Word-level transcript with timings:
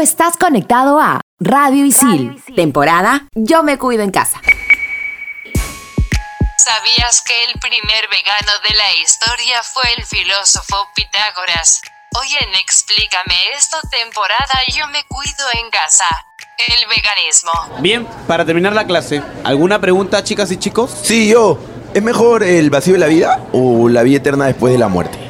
estás 0.00 0.36
conectado 0.36 0.98
a 0.98 1.20
Radio 1.38 1.84
Isil, 1.84 2.42
temporada 2.56 3.26
Yo 3.34 3.62
me 3.62 3.78
cuido 3.78 4.02
en 4.02 4.10
casa. 4.10 4.40
¿Sabías 6.58 7.22
que 7.22 7.34
el 7.44 7.58
primer 7.60 8.08
vegano 8.10 8.52
de 8.66 8.74
la 8.76 8.94
historia 9.02 9.62
fue 9.62 9.82
el 9.96 10.04
filósofo 10.04 10.76
Pitágoras? 10.94 11.82
Hoy 12.18 12.28
en 12.40 12.54
Explícame 12.54 13.34
esto, 13.56 13.76
temporada 13.90 14.60
Yo 14.74 14.86
me 14.88 15.04
cuido 15.04 15.44
en 15.62 15.70
casa. 15.70 16.06
El 16.68 16.88
veganismo. 16.88 17.52
Bien, 17.80 18.06
para 18.26 18.44
terminar 18.44 18.74
la 18.74 18.86
clase, 18.86 19.22
¿alguna 19.44 19.80
pregunta, 19.80 20.22
chicas 20.24 20.50
y 20.50 20.58
chicos? 20.58 20.90
Sí, 21.02 21.28
yo. 21.30 21.58
¿Es 21.94 22.02
mejor 22.02 22.42
el 22.42 22.70
vacío 22.70 22.94
de 22.94 23.00
la 23.00 23.06
vida 23.06 23.40
o 23.52 23.88
la 23.88 24.02
vida 24.02 24.18
eterna 24.18 24.46
después 24.46 24.72
de 24.72 24.78
la 24.78 24.88
muerte? 24.88 25.29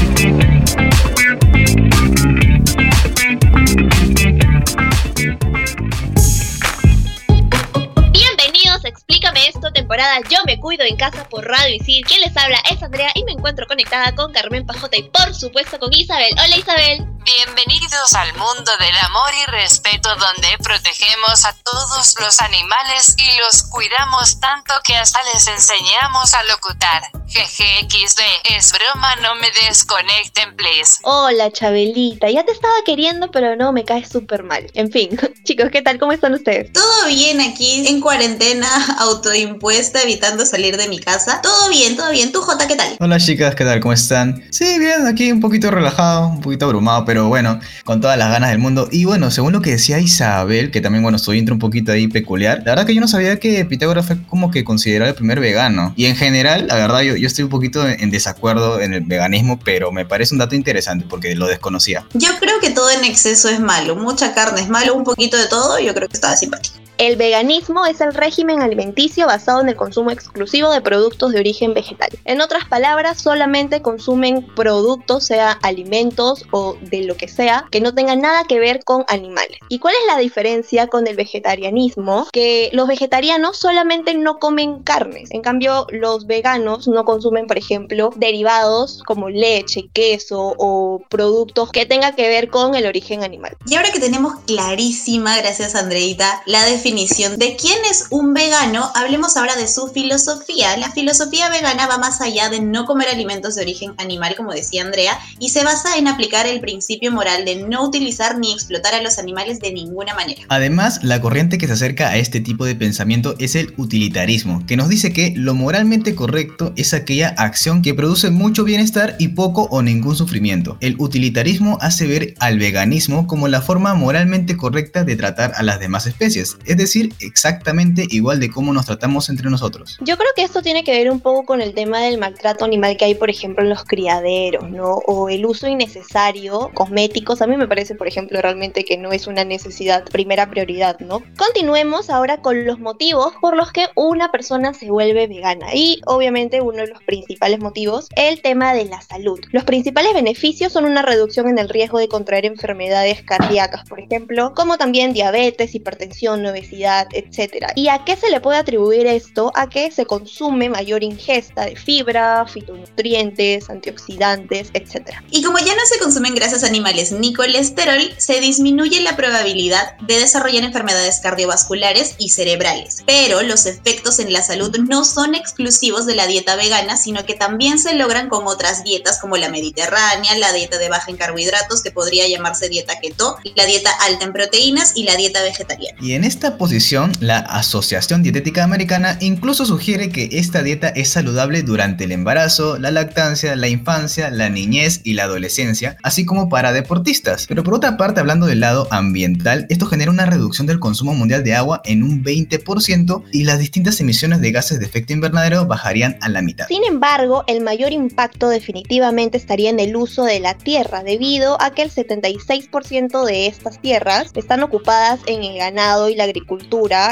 Temporada 10.01 10.29
Yo 10.29 10.39
me 10.45 10.59
cuido 10.59 10.83
en 10.83 10.95
casa 10.95 11.27
por 11.29 11.45
Radio 11.45 11.75
Isil. 11.75 12.05
Quien 12.05 12.21
les 12.21 12.35
habla 12.35 12.59
es 12.71 12.81
Andrea 12.81 13.11
y 13.13 13.23
me 13.23 13.33
encuentro 13.33 13.67
conectada 13.67 14.13
con 14.15 14.31
Carmen 14.31 14.65
Pajota 14.65 14.97
y 14.97 15.03
por 15.03 15.33
supuesto 15.33 15.79
con 15.79 15.93
Isabel. 15.93 16.33
Hola 16.33 16.57
Isabel. 16.57 17.11
Bienvenidos 17.23 18.13
al 18.15 18.33
mundo 18.33 18.71
del 18.79 18.97
amor 19.03 19.29
y 19.47 19.51
respeto 19.51 20.09
donde 20.15 20.57
protegemos 20.63 21.45
a 21.45 21.53
todos 21.63 22.15
los 22.19 22.41
animales 22.41 23.15
y 23.15 23.39
los 23.39 23.61
cuidamos 23.63 24.39
tanto 24.39 24.73
que 24.83 24.95
hasta 24.95 25.19
les 25.31 25.47
enseñamos 25.47 26.33
a 26.33 26.43
locutar. 26.45 27.03
GGXD, 27.33 28.19
es 28.57 28.73
broma, 28.73 29.15
no 29.17 29.35
me 29.35 29.47
desconecten, 29.51 30.55
please. 30.57 30.99
Hola 31.03 31.49
Chabelita, 31.51 32.29
ya 32.29 32.43
te 32.43 32.51
estaba 32.51 32.73
queriendo 32.85 33.31
pero 33.31 33.55
no, 33.55 33.71
me 33.71 33.85
caes 33.85 34.09
súper 34.09 34.43
mal. 34.43 34.69
En 34.73 34.91
fin, 34.91 35.17
chicos, 35.43 35.69
¿qué 35.71 35.81
tal? 35.81 35.99
¿Cómo 35.99 36.11
están 36.11 36.33
ustedes? 36.33 36.73
Todo 36.73 37.05
bien 37.07 37.39
aquí, 37.39 37.87
en 37.87 38.01
cuarentena, 38.01 38.67
autoimpuesta, 38.99 39.90
evitando 39.99 40.45
salir 40.45 40.77
de 40.77 40.87
mi 40.87 40.99
casa. 40.99 41.41
Todo 41.41 41.69
bien, 41.69 41.95
todo 41.95 42.11
bien. 42.11 42.31
¿Tú, 42.31 42.41
Jota, 42.41 42.67
qué 42.67 42.75
tal? 42.75 42.95
Hola 42.99 43.19
chicas, 43.19 43.55
¿qué 43.55 43.65
tal? 43.65 43.79
¿Cómo 43.79 43.93
están? 43.93 44.43
Sí, 44.49 44.79
bien, 44.79 45.05
aquí 45.07 45.31
un 45.31 45.39
poquito 45.39 45.71
relajado, 45.71 46.27
un 46.27 46.41
poquito 46.41 46.65
abrumado, 46.65 47.05
pero 47.05 47.27
bueno, 47.27 47.59
con 47.83 48.01
todas 48.01 48.17
las 48.17 48.31
ganas 48.31 48.49
del 48.49 48.59
mundo. 48.59 48.87
Y 48.91 49.05
bueno, 49.05 49.31
según 49.31 49.53
lo 49.53 49.61
que 49.61 49.71
decía 49.71 49.99
Isabel, 49.99 50.71
que 50.71 50.81
también, 50.81 51.03
bueno, 51.03 51.19
su 51.19 51.33
intro 51.33 51.55
un 51.55 51.59
poquito 51.59 51.91
ahí 51.91 52.07
peculiar, 52.07 52.59
la 52.59 52.71
verdad 52.71 52.85
que 52.85 52.95
yo 52.95 53.01
no 53.01 53.07
sabía 53.07 53.39
que 53.39 53.65
Pitágoras 53.65 54.05
fue 54.05 54.17
como 54.27 54.51
que 54.51 54.63
considerado 54.63 55.09
el 55.09 55.15
primer 55.15 55.39
vegano. 55.39 55.93
Y 55.95 56.05
en 56.05 56.15
general, 56.15 56.67
la 56.67 56.75
verdad, 56.75 57.01
yo, 57.01 57.15
yo 57.15 57.27
estoy 57.27 57.43
un 57.43 57.49
poquito 57.49 57.87
en 57.87 58.11
desacuerdo 58.11 58.79
en 58.79 58.93
el 58.93 59.01
veganismo, 59.01 59.59
pero 59.59 59.91
me 59.91 60.05
parece 60.05 60.33
un 60.33 60.39
dato 60.39 60.55
interesante 60.55 61.05
porque 61.09 61.35
lo 61.35 61.47
desconocía. 61.47 62.05
Yo 62.13 62.29
creo 62.39 62.59
que 62.59 62.69
todo 62.69 62.89
en 62.91 63.03
exceso 63.03 63.49
es 63.49 63.59
malo. 63.59 63.95
Mucha 63.95 64.33
carne 64.33 64.61
es 64.61 64.69
malo, 64.69 64.95
un 64.95 65.03
poquito 65.03 65.37
de 65.37 65.47
todo, 65.47 65.79
yo 65.79 65.93
creo 65.93 66.07
que 66.07 66.15
estaba 66.15 66.35
simpático. 66.35 66.80
El 67.01 67.15
veganismo 67.15 67.87
es 67.87 67.99
el 67.99 68.13
régimen 68.13 68.61
alimenticio 68.61 69.25
basado 69.25 69.59
en 69.59 69.69
el 69.69 69.75
consumo 69.75 70.11
exclusivo 70.11 70.69
de 70.69 70.81
productos 70.81 71.31
de 71.31 71.39
origen 71.39 71.73
vegetal. 71.73 72.09
En 72.25 72.41
otras 72.41 72.65
palabras, 72.65 73.19
solamente 73.19 73.81
consumen 73.81 74.45
productos, 74.55 75.23
sea 75.23 75.53
alimentos 75.63 76.45
o 76.51 76.77
de 76.79 77.05
lo 77.05 77.17
que 77.17 77.27
sea, 77.27 77.65
que 77.71 77.81
no 77.81 77.95
tengan 77.95 78.21
nada 78.21 78.43
que 78.43 78.59
ver 78.59 78.83
con 78.83 79.03
animales. 79.07 79.57
¿Y 79.67 79.79
cuál 79.79 79.95
es 79.99 80.13
la 80.13 80.19
diferencia 80.19 80.85
con 80.85 81.07
el 81.07 81.15
vegetarianismo? 81.15 82.27
Que 82.31 82.69
los 82.71 82.87
vegetarianos 82.87 83.57
solamente 83.57 84.13
no 84.13 84.37
comen 84.37 84.83
carnes. 84.83 85.31
En 85.31 85.41
cambio, 85.41 85.87
los 85.89 86.27
veganos 86.27 86.87
no 86.87 87.03
consumen, 87.03 87.47
por 87.47 87.57
ejemplo, 87.57 88.11
derivados 88.15 89.01
como 89.07 89.27
leche, 89.27 89.89
queso 89.91 90.53
o 90.59 91.01
productos 91.09 91.71
que 91.71 91.87
tengan 91.87 92.13
que 92.13 92.27
ver 92.27 92.49
con 92.49 92.75
el 92.75 92.85
origen 92.85 93.23
animal. 93.23 93.57
Y 93.65 93.73
ahora 93.73 93.89
que 93.89 93.99
tenemos 93.99 94.35
clarísima, 94.45 95.35
gracias 95.37 95.73
Andreita, 95.73 96.43
la 96.45 96.63
definición 96.65 96.90
de 96.91 97.55
quién 97.55 97.77
es 97.89 98.07
un 98.09 98.33
vegano, 98.33 98.91
hablemos 98.95 99.37
ahora 99.37 99.55
de 99.55 99.65
su 99.65 99.87
filosofía. 99.87 100.75
La 100.75 100.91
filosofía 100.91 101.49
vegana 101.49 101.87
va 101.87 101.97
más 101.97 102.19
allá 102.19 102.49
de 102.49 102.59
no 102.59 102.85
comer 102.85 103.07
alimentos 103.07 103.55
de 103.55 103.61
origen 103.61 103.93
animal, 103.97 104.35
como 104.35 104.51
decía 104.51 104.81
Andrea, 104.81 105.17
y 105.39 105.51
se 105.51 105.63
basa 105.63 105.97
en 105.97 106.09
aplicar 106.09 106.47
el 106.47 106.59
principio 106.59 107.09
moral 107.13 107.45
de 107.45 107.63
no 107.63 107.85
utilizar 107.87 108.37
ni 108.37 108.51
explotar 108.51 108.93
a 108.93 109.01
los 109.01 109.19
animales 109.19 109.61
de 109.61 109.71
ninguna 109.71 110.13
manera. 110.15 110.41
Además, 110.49 110.99
la 111.01 111.21
corriente 111.21 111.57
que 111.57 111.67
se 111.67 111.73
acerca 111.73 112.09
a 112.09 112.17
este 112.17 112.41
tipo 112.41 112.65
de 112.65 112.75
pensamiento 112.75 113.35
es 113.39 113.55
el 113.55 113.73
utilitarismo, 113.77 114.65
que 114.67 114.75
nos 114.75 114.89
dice 114.89 115.13
que 115.13 115.33
lo 115.37 115.53
moralmente 115.53 116.13
correcto 116.13 116.73
es 116.75 116.93
aquella 116.93 117.29
acción 117.29 117.81
que 117.81 117.93
produce 117.93 118.31
mucho 118.31 118.65
bienestar 118.65 119.15
y 119.17 119.29
poco 119.29 119.69
o 119.71 119.81
ningún 119.81 120.17
sufrimiento. 120.17 120.77
El 120.81 120.97
utilitarismo 120.99 121.77
hace 121.79 122.05
ver 122.05 122.33
al 122.39 122.59
veganismo 122.59 123.27
como 123.27 123.47
la 123.47 123.61
forma 123.61 123.93
moralmente 123.93 124.57
correcta 124.57 125.05
de 125.05 125.15
tratar 125.15 125.53
a 125.55 125.63
las 125.63 125.79
demás 125.79 126.05
especies, 126.05 126.57
es 126.65 126.80
decir, 126.81 127.13
exactamente 127.19 128.05
igual 128.09 128.39
de 128.39 128.49
cómo 128.49 128.73
nos 128.73 128.85
tratamos 128.85 129.29
entre 129.29 129.49
nosotros. 129.49 129.97
Yo 130.01 130.17
creo 130.17 130.29
que 130.35 130.43
esto 130.43 130.61
tiene 130.61 130.83
que 130.83 130.91
ver 130.91 131.11
un 131.11 131.19
poco 131.19 131.45
con 131.45 131.61
el 131.61 131.73
tema 131.73 132.01
del 132.01 132.17
maltrato 132.17 132.65
animal 132.65 132.97
que 132.97 133.05
hay, 133.05 133.15
por 133.15 133.29
ejemplo, 133.29 133.63
en 133.63 133.69
los 133.69 133.83
criaderos, 133.83 134.69
¿no? 134.69 134.95
O 135.05 135.29
el 135.29 135.45
uso 135.45 135.67
innecesario, 135.67 136.71
cosméticos. 136.73 137.41
A 137.41 137.47
mí 137.47 137.57
me 137.57 137.67
parece, 137.67 137.95
por 137.95 138.07
ejemplo, 138.07 138.41
realmente 138.41 138.83
que 138.83 138.97
no 138.97 139.11
es 139.11 139.27
una 139.27 139.43
necesidad 139.43 140.03
primera 140.05 140.49
prioridad, 140.49 140.99
¿no? 140.99 141.21
Continuemos 141.37 142.09
ahora 142.09 142.41
con 142.41 142.65
los 142.65 142.79
motivos 142.79 143.33
por 143.41 143.55
los 143.55 143.71
que 143.71 143.87
una 143.95 144.31
persona 144.31 144.73
se 144.73 144.89
vuelve 144.89 145.27
vegana. 145.27 145.73
Y 145.73 146.01
obviamente 146.05 146.61
uno 146.61 146.77
de 146.77 146.87
los 146.87 147.03
principales 147.03 147.59
motivos, 147.59 148.07
el 148.15 148.41
tema 148.41 148.73
de 148.73 148.85
la 148.85 149.01
salud. 149.01 149.39
Los 149.51 149.63
principales 149.63 150.13
beneficios 150.13 150.73
son 150.73 150.85
una 150.85 151.01
reducción 151.01 151.47
en 151.47 151.59
el 151.59 151.69
riesgo 151.69 151.99
de 151.99 152.07
contraer 152.07 152.45
enfermedades 152.45 153.21
cardíacas, 153.21 153.87
por 153.87 153.99
ejemplo, 153.99 154.53
como 154.55 154.77
también 154.77 155.13
diabetes, 155.13 155.75
hipertensión, 155.75 156.45
obesidad, 156.45 156.70
etc. 156.71 157.71
¿Y 157.75 157.87
a 157.87 158.03
qué 158.05 158.15
se 158.15 158.29
le 158.29 158.41
puede 158.41 158.57
atribuir 158.57 159.07
esto? 159.07 159.51
A 159.55 159.69
que 159.69 159.91
se 159.91 160.05
consume 160.05 160.69
mayor 160.69 161.03
ingesta 161.03 161.65
de 161.65 161.75
fibra, 161.75 162.45
fitonutrientes, 162.47 163.69
antioxidantes, 163.69 164.69
etc. 164.73 165.11
Y 165.29 165.43
como 165.43 165.59
ya 165.59 165.75
no 165.75 165.85
se 165.85 165.99
consumen 165.99 166.35
grasas 166.35 166.63
animales 166.63 167.11
ni 167.11 167.33
colesterol, 167.33 168.13
se 168.17 168.39
disminuye 168.39 169.01
la 169.01 169.15
probabilidad 169.15 169.97
de 169.99 170.19
desarrollar 170.19 170.63
enfermedades 170.63 171.19
cardiovasculares 171.19 172.15
y 172.17 172.29
cerebrales. 172.29 173.03
Pero 173.05 173.41
los 173.41 173.65
efectos 173.65 174.19
en 174.19 174.33
la 174.33 174.41
salud 174.41 174.75
no 174.77 175.05
son 175.05 175.35
exclusivos 175.35 176.05
de 176.05 176.15
la 176.15 176.27
dieta 176.27 176.55
vegana, 176.55 176.97
sino 176.97 177.25
que 177.25 177.33
también 177.33 177.79
se 177.79 177.95
logran 177.95 178.29
con 178.29 178.47
otras 178.47 178.83
dietas 178.83 179.19
como 179.19 179.37
la 179.37 179.49
mediterránea, 179.49 180.37
la 180.37 180.53
dieta 180.53 180.77
de 180.77 180.89
baja 180.89 181.11
en 181.11 181.17
carbohidratos, 181.17 181.81
que 181.81 181.91
podría 181.91 182.27
llamarse 182.27 182.69
dieta 182.69 182.99
keto, 182.99 183.37
la 183.55 183.65
dieta 183.65 183.91
alta 184.01 184.25
en 184.25 184.33
proteínas 184.33 184.93
y 184.95 185.03
la 185.03 185.15
dieta 185.15 185.41
vegetariana. 185.41 185.97
Y 186.01 186.13
en 186.13 186.23
esta 186.23 186.50
posición, 186.57 187.11
la 187.19 187.39
Asociación 187.39 188.23
Dietética 188.23 188.63
Americana 188.63 189.17
incluso 189.19 189.65
sugiere 189.65 190.09
que 190.09 190.29
esta 190.33 190.63
dieta 190.63 190.89
es 190.89 191.09
saludable 191.09 191.63
durante 191.63 192.03
el 192.03 192.11
embarazo, 192.11 192.77
la 192.77 192.91
lactancia, 192.91 193.55
la 193.55 193.67
infancia, 193.67 194.29
la 194.29 194.49
niñez 194.49 195.01
y 195.03 195.13
la 195.13 195.23
adolescencia, 195.23 195.97
así 196.03 196.25
como 196.25 196.49
para 196.49 196.73
deportistas. 196.73 197.45
Pero 197.47 197.63
por 197.63 197.73
otra 197.73 197.97
parte, 197.97 198.19
hablando 198.19 198.45
del 198.45 198.59
lado 198.59 198.87
ambiental, 198.91 199.65
esto 199.69 199.85
genera 199.85 200.11
una 200.11 200.25
reducción 200.25 200.67
del 200.67 200.79
consumo 200.79 201.13
mundial 201.13 201.43
de 201.43 201.55
agua 201.55 201.81
en 201.85 202.03
un 202.03 202.23
20% 202.23 203.23
y 203.31 203.43
las 203.43 203.59
distintas 203.59 203.99
emisiones 203.99 204.41
de 204.41 204.51
gases 204.51 204.79
de 204.79 204.85
efecto 204.85 205.13
invernadero 205.13 205.65
bajarían 205.65 206.17
a 206.21 206.29
la 206.29 206.41
mitad. 206.41 206.67
Sin 206.67 206.83
embargo, 206.83 207.43
el 207.47 207.61
mayor 207.61 207.91
impacto 207.91 208.49
definitivamente 208.49 209.37
estaría 209.37 209.69
en 209.69 209.79
el 209.79 209.95
uso 209.95 210.23
de 210.23 210.39
la 210.39 210.55
tierra, 210.55 211.03
debido 211.03 211.61
a 211.61 211.71
que 211.71 211.81
el 211.81 211.91
76% 211.91 213.25
de 213.25 213.47
estas 213.47 213.79
tierras 213.79 214.31
están 214.35 214.63
ocupadas 214.63 215.19
en 215.27 215.43
el 215.43 215.57
ganado 215.57 216.09
y 216.09 216.15
la 216.15 216.23
agricultura, 216.25 216.40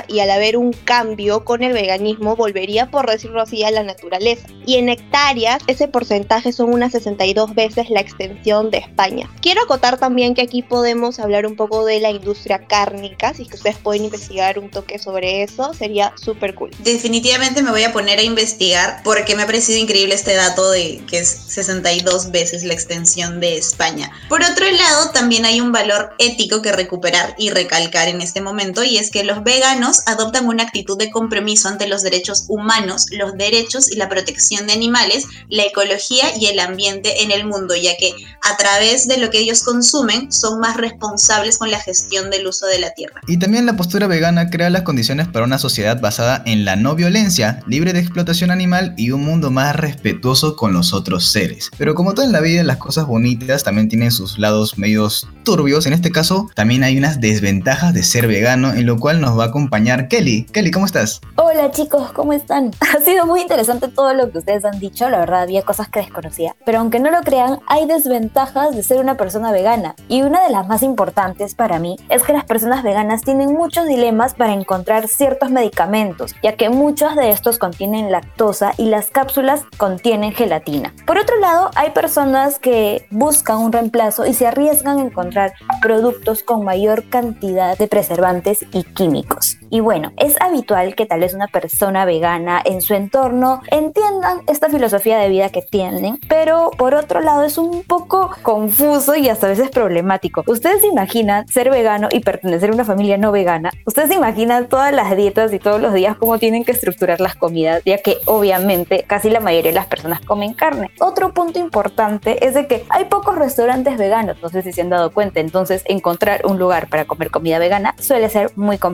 y 0.08 0.20
al 0.20 0.30
haber 0.30 0.58
un 0.58 0.74
cambio 0.74 1.46
con 1.46 1.64
el 1.64 1.74
veganismo 1.74 2.36
volvería, 2.36 2.92
por 2.92 3.10
decirlo 3.10 3.42
así, 3.42 3.64
a 3.64 3.72
la 3.72 3.84
naturaleza. 3.84 4.48
Y 4.66 4.76
en 4.76 4.90
hectáreas, 4.90 5.64
ese 5.68 5.88
porcentaje 5.88 6.52
son 6.52 6.74
unas 6.74 6.92
62 6.92 7.56
veces 7.56 7.90
la 7.90 8.02
extensión 8.02 8.70
de 8.70 8.80
España. 8.80 9.30
Quiero 9.42 9.64
acotar 9.64 9.98
también 9.98 10.36
que 10.36 10.42
aquí 10.42 10.62
podemos 10.62 11.20
hablar 11.20 11.46
un 11.46 11.56
poco 11.56 11.86
de 11.86 12.00
la 12.00 12.12
industria 12.12 12.68
cárnica, 12.68 13.34
si 13.34 13.46
que 13.46 13.56
ustedes 13.56 13.78
pueden 13.78 14.06
investigar 14.06 14.60
un 14.60 14.70
toque 14.70 15.00
sobre 15.00 15.44
eso, 15.44 15.74
sería 15.74 16.14
súper 16.22 16.56
cool. 16.56 16.72
Definitivamente 16.80 17.62
me 17.62 17.72
voy 17.72 17.84
a 17.84 17.94
poner 17.94 18.20
a 18.20 18.24
investigar 18.24 19.02
porque 19.04 19.36
me 19.36 19.44
ha 19.44 19.46
parecido 19.46 19.80
increíble 19.80 20.16
este 20.16 20.36
dato 20.36 20.70
de 20.72 21.02
que 21.10 21.20
es 21.20 21.30
62 21.30 22.32
veces 22.32 22.64
la 22.64 22.74
extensión 22.74 23.40
de 23.40 23.58
España. 23.58 24.12
Por 24.28 24.44
otro 24.44 24.70
lado, 24.70 25.12
también 25.12 25.46
hay 25.46 25.62
un 25.62 25.72
valor 25.72 26.14
ético 26.20 26.62
que 26.62 26.72
recuperar 26.72 27.36
y 27.38 27.50
recalcar 27.50 28.08
en 28.08 28.22
este 28.22 28.42
momento 28.42 28.84
y 28.84 28.98
es 28.98 29.10
que 29.12 29.19
que 29.20 29.26
los 29.26 29.44
veganos 29.44 30.02
adoptan 30.06 30.48
una 30.48 30.64
actitud 30.64 30.98
de 30.98 31.12
compromiso 31.12 31.68
ante 31.68 31.90
los 31.90 32.04
derechos 32.04 32.46
humanos, 32.48 33.08
los 33.12 33.34
derechos 33.34 33.92
y 33.92 33.98
la 33.98 34.08
protección 34.08 34.66
de 34.66 34.72
animales, 34.72 35.26
la 35.50 35.64
ecología 35.64 36.38
y 36.40 36.46
el 36.46 36.58
ambiente 36.58 37.22
en 37.22 37.32
el 37.32 37.46
mundo, 37.46 37.76
ya 37.76 37.98
que 38.00 38.14
a 38.42 38.56
través 38.56 39.10
de 39.10 39.18
lo 39.18 39.30
que 39.30 39.40
ellos 39.40 39.62
consumen 39.64 40.32
son 40.32 40.62
más 40.62 40.78
responsables 40.78 41.58
con 41.58 41.70
la 41.70 41.82
gestión 41.82 42.30
del 42.30 42.48
uso 42.48 42.66
de 42.66 42.80
la 42.80 42.92
tierra. 42.92 43.20
Y 43.28 43.40
también 43.40 43.66
la 43.66 43.76
postura 43.76 44.08
vegana 44.08 44.50
crea 44.50 44.70
las 44.70 44.84
condiciones 44.84 45.28
para 45.28 45.44
una 45.44 45.60
sociedad 45.60 46.00
basada 46.00 46.42
en 46.46 46.64
la 46.64 46.78
no 46.78 46.96
violencia, 46.96 47.60
libre 47.68 47.92
de 47.92 48.00
explotación 48.00 48.52
animal 48.52 48.94
y 48.96 49.12
un 49.12 49.26
mundo 49.26 49.52
más 49.52 49.76
respetuoso 49.76 50.56
con 50.56 50.72
los 50.72 50.94
otros 50.94 51.30
seres. 51.30 51.72
Pero 51.78 51.94
como 51.94 52.14
todo 52.14 52.26
en 52.26 52.32
la 52.32 52.40
vida, 52.40 52.64
las 52.64 52.78
cosas 52.78 53.06
bonitas 53.06 53.66
también 53.66 53.90
tienen 53.90 54.12
sus 54.12 54.40
lados 54.40 54.78
medios 54.78 55.28
turbios. 55.44 55.86
En 55.88 55.92
este 55.92 56.10
caso, 56.10 56.50
también 56.56 56.86
hay 56.86 56.98
unas 56.98 57.20
desventajas 57.20 57.94
de 57.94 58.04
ser 58.04 58.28
vegano, 58.28 58.72
en 58.74 58.86
lo 58.86 58.98
cual 58.98 59.09
nos 59.18 59.38
va 59.38 59.46
a 59.46 59.48
acompañar 59.48 60.08
Kelly. 60.08 60.44
Kelly, 60.46 60.72
¿cómo 60.72 60.86
estás? 60.86 61.22
Hola 61.36 61.72
chicos, 61.72 62.12
¿cómo 62.12 62.34
están? 62.34 62.72
Ha 62.90 63.02
sido 63.02 63.26
muy 63.26 63.42
interesante 63.42 63.88
todo 63.88 64.14
lo 64.14 64.32
que 64.32 64.40
ustedes 64.40 64.66
han 64.66 64.80
dicho, 64.80 65.10
la 65.10 65.20
verdad 65.20 65.44
había 65.44 65.62
cosas 65.62 65.90
que 65.90 66.00
desconocía. 66.00 66.56
Pero 66.66 66.80
aunque 66.80 67.00
no 67.00 67.12
lo 67.12 67.22
crean, 67.22 67.60
hay 67.68 67.86
desventajas 67.86 68.76
de 68.76 68.84
ser 68.84 69.00
una 69.00 69.16
persona 69.16 69.52
vegana. 69.52 69.96
Y 70.08 70.24
una 70.24 70.44
de 70.44 70.52
las 70.52 70.68
más 70.68 70.84
importantes 70.84 71.56
para 71.56 71.80
mí 71.80 71.98
es 72.10 72.24
que 72.24 72.34
las 72.34 72.46
personas 72.46 72.84
veganas 72.84 73.22
tienen 73.22 73.54
muchos 73.54 73.88
dilemas 73.88 74.34
para 74.34 74.54
encontrar 74.54 75.08
ciertos 75.08 75.50
medicamentos, 75.50 76.36
ya 76.44 76.56
que 76.56 76.70
muchos 76.70 77.16
de 77.16 77.30
estos 77.30 77.58
contienen 77.58 78.12
lactosa 78.12 78.74
y 78.78 78.86
las 78.86 79.08
cápsulas 79.08 79.64
contienen 79.78 80.34
gelatina. 80.34 80.94
Por 81.06 81.18
otro 81.18 81.40
lado, 81.40 81.72
hay 81.76 81.92
personas 81.92 82.60
que 82.60 83.08
buscan 83.12 83.58
un 83.58 83.72
reemplazo 83.72 84.26
y 84.26 84.34
se 84.34 84.48
arriesgan 84.48 84.98
a 84.98 85.04
encontrar 85.04 85.54
productos 85.82 86.44
con 86.44 86.66
mayor 86.66 87.08
cantidad 87.10 87.78
de 87.78 87.88
preservantes 87.88 88.66
y 88.74 88.84
químicos. 89.00 89.58
Y 89.70 89.80
bueno, 89.80 90.12
es 90.18 90.36
habitual 90.42 90.94
que 90.94 91.06
tal 91.06 91.22
vez 91.22 91.34
una 91.34 91.48
persona 91.48 92.04
vegana 92.04 92.62
en 92.66 92.82
su 92.82 92.96
entorno 92.96 93.62
entiendan 93.72 94.42
esta 94.48 94.68
filosofía 94.68 95.18
de 95.20 95.30
vida 95.30 95.48
que 95.50 95.62
tienen, 95.62 96.20
pero 96.28 96.70
por 96.78 96.94
otro 96.96 97.22
lado 97.22 97.44
es 97.46 97.58
un 97.58 97.84
poco 97.84 98.32
confuso 98.42 99.16
y 99.16 99.30
hasta 99.30 99.46
a 99.46 99.52
veces 99.52 99.70
problemático. 99.70 100.44
¿Ustedes 100.48 100.82
se 100.82 100.88
imaginan 100.88 101.48
ser 101.48 101.70
vegano 101.70 102.10
y 102.12 102.20
pertenecer 102.20 102.72
a 102.72 102.74
una 102.74 102.84
familia 102.84 103.18
no 103.18 103.32
vegana? 103.32 103.72
¿Ustedes 103.86 104.10
se 104.10 104.16
imaginan 104.16 104.68
todas 104.68 104.92
las 104.92 105.16
dietas 105.16 105.54
y 105.54 105.60
todos 105.60 105.80
los 105.80 105.94
días 105.94 106.18
cómo 106.18 106.38
tienen 106.38 106.66
que 106.66 106.74
estructurar 106.74 107.22
las 107.22 107.38
comidas? 107.38 107.82
Ya 107.86 108.00
que 108.00 108.18
obviamente 108.26 109.06
casi 109.08 109.30
la 109.30 109.40
mayoría 109.40 109.72
de 109.72 109.76
las 109.76 109.88
personas 109.88 110.20
comen 110.20 110.54
carne. 110.54 110.92
Otro 111.00 111.34
punto 111.34 111.58
importante 111.58 112.46
es 112.46 112.54
de 112.54 112.68
que 112.68 112.84
hay 112.90 113.06
pocos 113.06 113.38
restaurantes 113.38 113.98
veganos, 113.98 114.42
no 114.42 114.50
sé 114.50 114.62
si 114.62 114.74
se 114.74 114.82
han 114.82 114.90
dado 114.90 115.12
cuenta, 115.12 115.40
entonces 115.40 115.84
encontrar 115.86 116.46
un 116.46 116.60
lugar 116.60 116.90
para 116.90 117.06
comer 117.06 117.32
comida 117.32 117.60
vegana 117.60 117.96
suele 117.98 118.28
ser 118.28 118.52
muy 118.58 118.78
complicado. 118.78 118.89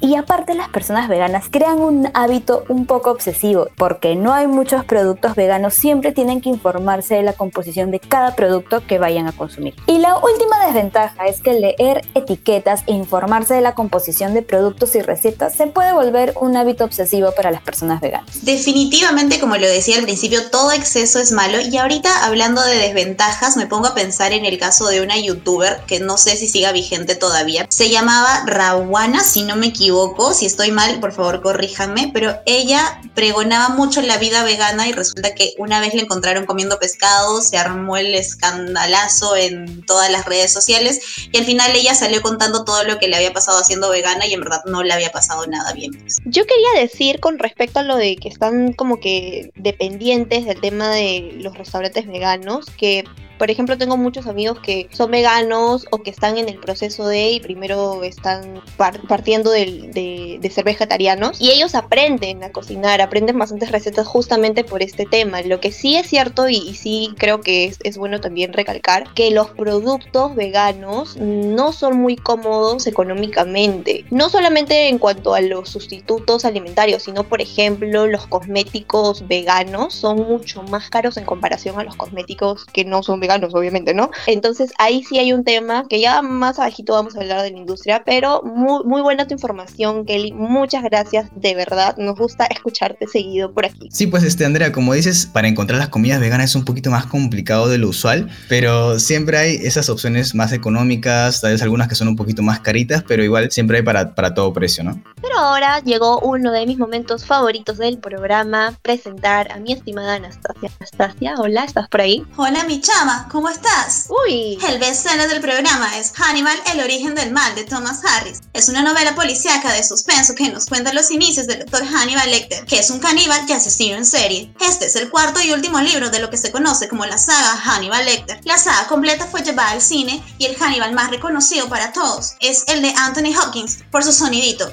Y 0.00 0.16
aparte 0.16 0.54
las 0.54 0.68
personas 0.68 1.08
veganas 1.08 1.46
crean 1.50 1.80
un 1.80 2.10
hábito 2.14 2.64
un 2.68 2.86
poco 2.86 3.10
obsesivo, 3.10 3.68
porque 3.76 4.16
no 4.16 4.32
hay 4.32 4.46
muchos 4.46 4.84
productos 4.84 5.34
veganos, 5.34 5.74
siempre 5.74 6.12
tienen 6.12 6.40
que 6.40 6.48
informarse 6.48 7.14
de 7.14 7.22
la 7.22 7.32
composición 7.32 7.90
de 7.90 8.00
cada 8.00 8.34
producto 8.34 8.86
que 8.86 8.98
vayan 8.98 9.26
a 9.26 9.32
consumir. 9.32 9.74
Y 9.86 9.98
la 9.98 10.16
última 10.16 10.66
desventaja 10.66 11.26
es 11.26 11.40
que 11.40 11.54
leer 11.54 12.02
etiquetas 12.14 12.82
e 12.86 12.92
informarse 12.92 13.54
de 13.54 13.60
la 13.60 13.74
composición 13.74 14.34
de 14.34 14.42
productos 14.42 14.94
y 14.94 15.02
recetas 15.02 15.54
se 15.54 15.66
puede 15.66 15.92
volver 15.92 16.34
un 16.40 16.56
hábito 16.56 16.84
obsesivo 16.84 17.32
para 17.36 17.50
las 17.50 17.62
personas 17.62 18.00
veganas. 18.00 18.44
Definitivamente, 18.44 19.40
como 19.40 19.56
lo 19.56 19.66
decía 19.66 19.96
al 19.96 20.04
principio, 20.04 20.50
todo 20.50 20.72
exceso 20.72 21.18
es 21.20 21.32
malo 21.32 21.60
y 21.60 21.76
ahorita 21.76 22.24
hablando 22.24 22.62
de 22.62 22.76
desventajas 22.76 23.56
me 23.56 23.66
pongo 23.66 23.86
a 23.86 23.94
pensar 23.94 24.32
en 24.32 24.44
el 24.44 24.58
caso 24.58 24.86
de 24.86 25.00
una 25.00 25.18
youtuber 25.18 25.82
que 25.86 26.00
no 26.00 26.16
sé 26.16 26.36
si 26.36 26.48
siga 26.48 26.72
vigente 26.72 27.14
todavía. 27.14 27.66
Se 27.70 27.90
llamaba 27.90 28.44
Rawana, 28.46 29.22
si 29.34 29.42
no 29.42 29.56
me 29.56 29.66
equivoco, 29.66 30.32
si 30.32 30.46
estoy 30.46 30.70
mal, 30.70 31.00
por 31.00 31.10
favor 31.12 31.42
corríjanme, 31.42 32.12
pero 32.14 32.36
ella 32.46 33.00
pregonaba 33.16 33.70
mucho 33.70 34.00
la 34.00 34.16
vida 34.16 34.44
vegana 34.44 34.86
y 34.86 34.92
resulta 34.92 35.34
que 35.34 35.54
una 35.58 35.80
vez 35.80 35.92
le 35.92 36.02
encontraron 36.02 36.46
comiendo 36.46 36.78
pescado, 36.78 37.42
se 37.42 37.58
armó 37.58 37.96
el 37.96 38.14
escandalazo 38.14 39.34
en 39.34 39.84
todas 39.86 40.08
las 40.08 40.24
redes 40.24 40.52
sociales 40.52 41.00
y 41.32 41.38
al 41.38 41.44
final 41.44 41.74
ella 41.74 41.96
salió 41.96 42.22
contando 42.22 42.64
todo 42.64 42.84
lo 42.84 43.00
que 43.00 43.08
le 43.08 43.16
había 43.16 43.32
pasado 43.32 43.58
haciendo 43.58 43.90
vegana 43.90 44.24
y 44.24 44.34
en 44.34 44.40
verdad 44.40 44.62
no 44.66 44.84
le 44.84 44.92
había 44.92 45.10
pasado 45.10 45.44
nada 45.48 45.72
bien. 45.72 45.90
Yo 46.26 46.44
quería 46.46 46.80
decir 46.80 47.18
con 47.18 47.40
respecto 47.40 47.80
a 47.80 47.82
lo 47.82 47.96
de 47.96 48.14
que 48.14 48.28
están 48.28 48.72
como 48.72 49.00
que 49.00 49.50
dependientes 49.56 50.46
del 50.46 50.60
tema 50.60 50.90
de 50.90 51.32
los 51.40 51.58
restaurantes 51.58 52.06
veganos, 52.06 52.66
que 52.78 53.02
por 53.36 53.50
ejemplo, 53.50 53.76
tengo 53.76 53.96
muchos 53.96 54.28
amigos 54.28 54.60
que 54.60 54.88
son 54.92 55.10
veganos 55.10 55.86
o 55.90 55.98
que 56.02 56.10
están 56.10 56.38
en 56.38 56.48
el 56.48 56.60
proceso 56.60 57.08
de 57.08 57.32
y 57.32 57.40
primero 57.40 58.04
están 58.04 58.62
par- 58.76 59.00
partiendo 59.24 59.52
del- 59.52 59.90
de, 59.94 60.36
de 60.38 60.50
ser 60.50 60.64
vegetarianos 60.64 61.40
y 61.40 61.50
ellos 61.50 61.74
aprenden 61.74 62.44
a 62.44 62.52
cocinar, 62.52 63.00
aprenden 63.00 63.38
bastantes 63.38 63.72
recetas 63.72 64.06
justamente 64.06 64.64
por 64.64 64.82
este 64.82 65.06
tema. 65.06 65.40
Lo 65.40 65.60
que 65.60 65.72
sí 65.72 65.96
es 65.96 66.08
cierto 66.08 66.46
y, 66.50 66.74
sí 66.74 67.14
creo 67.16 67.40
que 67.40 67.72
es, 67.82 67.96
bueno 67.96 68.20
también 68.20 68.52
recalcar 68.52 69.14
que 69.14 69.30
los 69.30 69.48
productos 69.48 70.34
veganos 70.34 71.16
no 71.16 71.72
son 71.72 71.96
muy 71.96 72.16
cómodos 72.16 72.86
económicamente. 72.86 74.04
No 74.10 74.28
solamente 74.28 74.88
en 74.90 74.98
cuanto 74.98 75.34
a 75.34 75.40
los 75.40 75.70
sustitutos 75.70 76.44
alimentarios, 76.44 77.04
sino 77.04 77.24
por 77.24 77.40
ejemplo 77.40 78.06
los 78.06 78.26
cosméticos 78.26 79.26
veganos 79.26 79.94
son 79.94 80.18
mucho 80.18 80.62
más 80.64 80.90
caros 80.90 81.16
en 81.16 81.24
comparación 81.24 81.80
a 81.80 81.84
los 81.84 81.96
cosméticos 81.96 82.66
que 82.66 82.84
no 82.84 83.02
son 83.02 83.20
veganos, 83.20 83.54
obviamente, 83.54 83.94
¿no? 83.94 84.10
Entonces 84.26 84.74
ahí 84.78 85.02
sí 85.02 85.18
hay 85.18 85.32
un 85.32 85.44
tema 85.44 85.86
que 85.88 86.00
ya 86.00 86.20
más 86.20 86.58
abajito 86.58 86.92
vamos 86.92 87.16
a 87.16 87.20
hablar 87.20 87.40
de 87.40 87.52
la 87.52 87.56
industria, 87.58 88.02
pero 88.04 88.42
muy, 88.42 88.84
muy 88.84 89.00
buena 89.14 89.28
tu 89.28 89.34
información, 89.34 90.04
Kelly. 90.04 90.32
Muchas 90.32 90.82
gracias, 90.82 91.28
de 91.36 91.54
verdad. 91.54 91.96
Nos 91.98 92.18
gusta 92.18 92.46
escucharte 92.46 93.06
seguido 93.06 93.52
por 93.52 93.64
aquí. 93.64 93.88
Sí, 93.92 94.08
pues 94.08 94.24
este 94.24 94.44
Andrea, 94.44 94.72
como 94.72 94.92
dices, 94.92 95.26
para 95.26 95.46
encontrar 95.46 95.78
las 95.78 95.88
comidas 95.88 96.20
veganas 96.20 96.50
es 96.50 96.56
un 96.56 96.64
poquito 96.64 96.90
más 96.90 97.06
complicado 97.06 97.68
de 97.68 97.78
lo 97.78 97.88
usual, 97.88 98.28
pero 98.48 98.98
siempre 98.98 99.38
hay 99.38 99.54
esas 99.62 99.88
opciones 99.88 100.34
más 100.34 100.52
económicas, 100.52 101.40
tal 101.40 101.52
vez 101.52 101.62
algunas 101.62 101.86
que 101.88 101.94
son 101.94 102.08
un 102.08 102.16
poquito 102.16 102.42
más 102.42 102.58
caritas, 102.60 103.04
pero 103.06 103.22
igual 103.22 103.50
siempre 103.52 103.78
hay 103.78 103.82
para, 103.84 104.14
para 104.14 104.34
todo 104.34 104.52
precio, 104.52 104.82
¿no? 104.82 105.00
Pero 105.22 105.38
ahora 105.38 105.80
llegó 105.80 106.18
uno 106.20 106.50
de 106.50 106.66
mis 106.66 106.78
momentos 106.78 107.24
favoritos 107.24 107.78
del 107.78 107.98
programa, 107.98 108.74
presentar 108.82 109.52
a 109.52 109.58
mi 109.58 109.72
estimada 109.72 110.14
Anastasia. 110.14 110.70
Anastasia, 110.80 111.34
hola, 111.38 111.64
¿estás 111.64 111.88
por 111.88 112.00
ahí? 112.00 112.24
Hola 112.36 112.64
mi 112.64 112.80
chama, 112.80 113.28
¿cómo 113.30 113.48
estás? 113.48 114.08
Uy. 114.26 114.58
El 114.68 114.80
bestseller 114.80 115.28
del 115.28 115.40
programa 115.40 115.96
es 115.98 116.12
Hannibal, 116.16 116.56
el 116.72 116.80
origen 116.80 117.14
del 117.14 117.32
mal 117.32 117.54
de 117.54 117.64
Thomas 117.64 118.02
Harris. 118.04 118.40
Es 118.52 118.68
una 118.68 118.82
novela 118.82 118.93
policíaca 119.14 119.72
de 119.72 119.82
suspenso 119.82 120.34
que 120.34 120.48
nos 120.50 120.66
cuenta 120.66 120.92
los 120.92 121.10
inicios 121.10 121.46
del 121.46 121.60
doctor 121.60 121.84
Hannibal 121.84 122.30
Lecter, 122.30 122.64
que 122.64 122.78
es 122.78 122.90
un 122.90 123.00
caníbal 123.00 123.44
y 123.48 123.52
asesino 123.52 123.96
en 123.96 124.06
serie. 124.06 124.54
Este 124.60 124.86
es 124.86 124.96
el 124.96 125.10
cuarto 125.10 125.40
y 125.42 125.52
último 125.52 125.80
libro 125.80 126.10
de 126.10 126.20
lo 126.20 126.30
que 126.30 126.36
se 126.36 126.52
conoce 126.52 126.88
como 126.88 127.04
la 127.04 127.18
saga 127.18 127.56
Hannibal 127.56 128.04
Lecter. 128.04 128.40
La 128.44 128.56
saga 128.56 128.86
completa 128.86 129.26
fue 129.26 129.42
llevada 129.42 129.70
al 129.70 129.82
cine 129.82 130.22
y 130.38 130.46
el 130.46 130.56
Hannibal 130.56 130.92
más 130.92 131.10
reconocido 131.10 131.68
para 131.68 131.92
todos 131.92 132.34
es 132.40 132.64
el 132.68 132.82
de 132.82 132.94
Anthony 132.96 133.36
Hopkins 133.36 133.78
por 133.90 134.04
su 134.04 134.12
sonidito. 134.12 134.72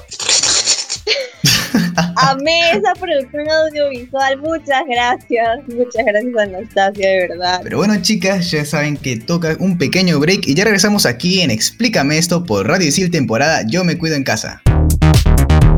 Amé 2.22 2.70
esa 2.72 2.94
producción 2.94 3.48
audiovisual. 3.48 4.38
Muchas 4.38 4.82
gracias. 4.88 5.58
Muchas 5.68 6.04
gracias, 6.04 6.36
Anastasia, 6.36 7.08
de 7.08 7.28
verdad. 7.28 7.60
Pero 7.62 7.78
bueno, 7.78 8.00
chicas, 8.00 8.50
ya 8.50 8.64
saben 8.64 8.96
que 8.96 9.16
toca 9.16 9.56
un 9.58 9.76
pequeño 9.78 10.18
break 10.20 10.46
y 10.46 10.54
ya 10.54 10.64
regresamos 10.64 11.06
aquí 11.06 11.40
en 11.40 11.50
Explícame 11.50 12.18
esto 12.18 12.44
por 12.44 12.66
Radio 12.68 12.88
Isil 12.88 13.10
temporada 13.10 13.62
Yo 13.66 13.84
me 13.84 13.98
cuido 13.98 14.16
en 14.16 14.24
casa. 14.24 14.62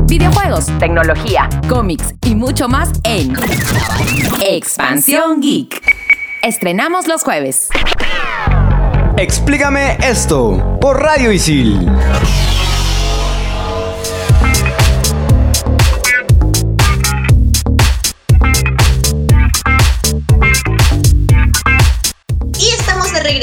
Videojuegos, 0.07 0.67
tecnología, 0.79 1.49
cómics 1.67 2.13
y 2.25 2.35
mucho 2.35 2.67
más 2.67 2.89
en 3.03 3.33
Expansión 4.47 5.41
Geek. 5.41 5.81
Estrenamos 6.43 7.07
los 7.07 7.23
jueves. 7.23 7.69
Explícame 9.17 9.97
esto 10.03 10.77
por 10.79 11.01
Radio 11.01 11.31
Isil. 11.31 11.89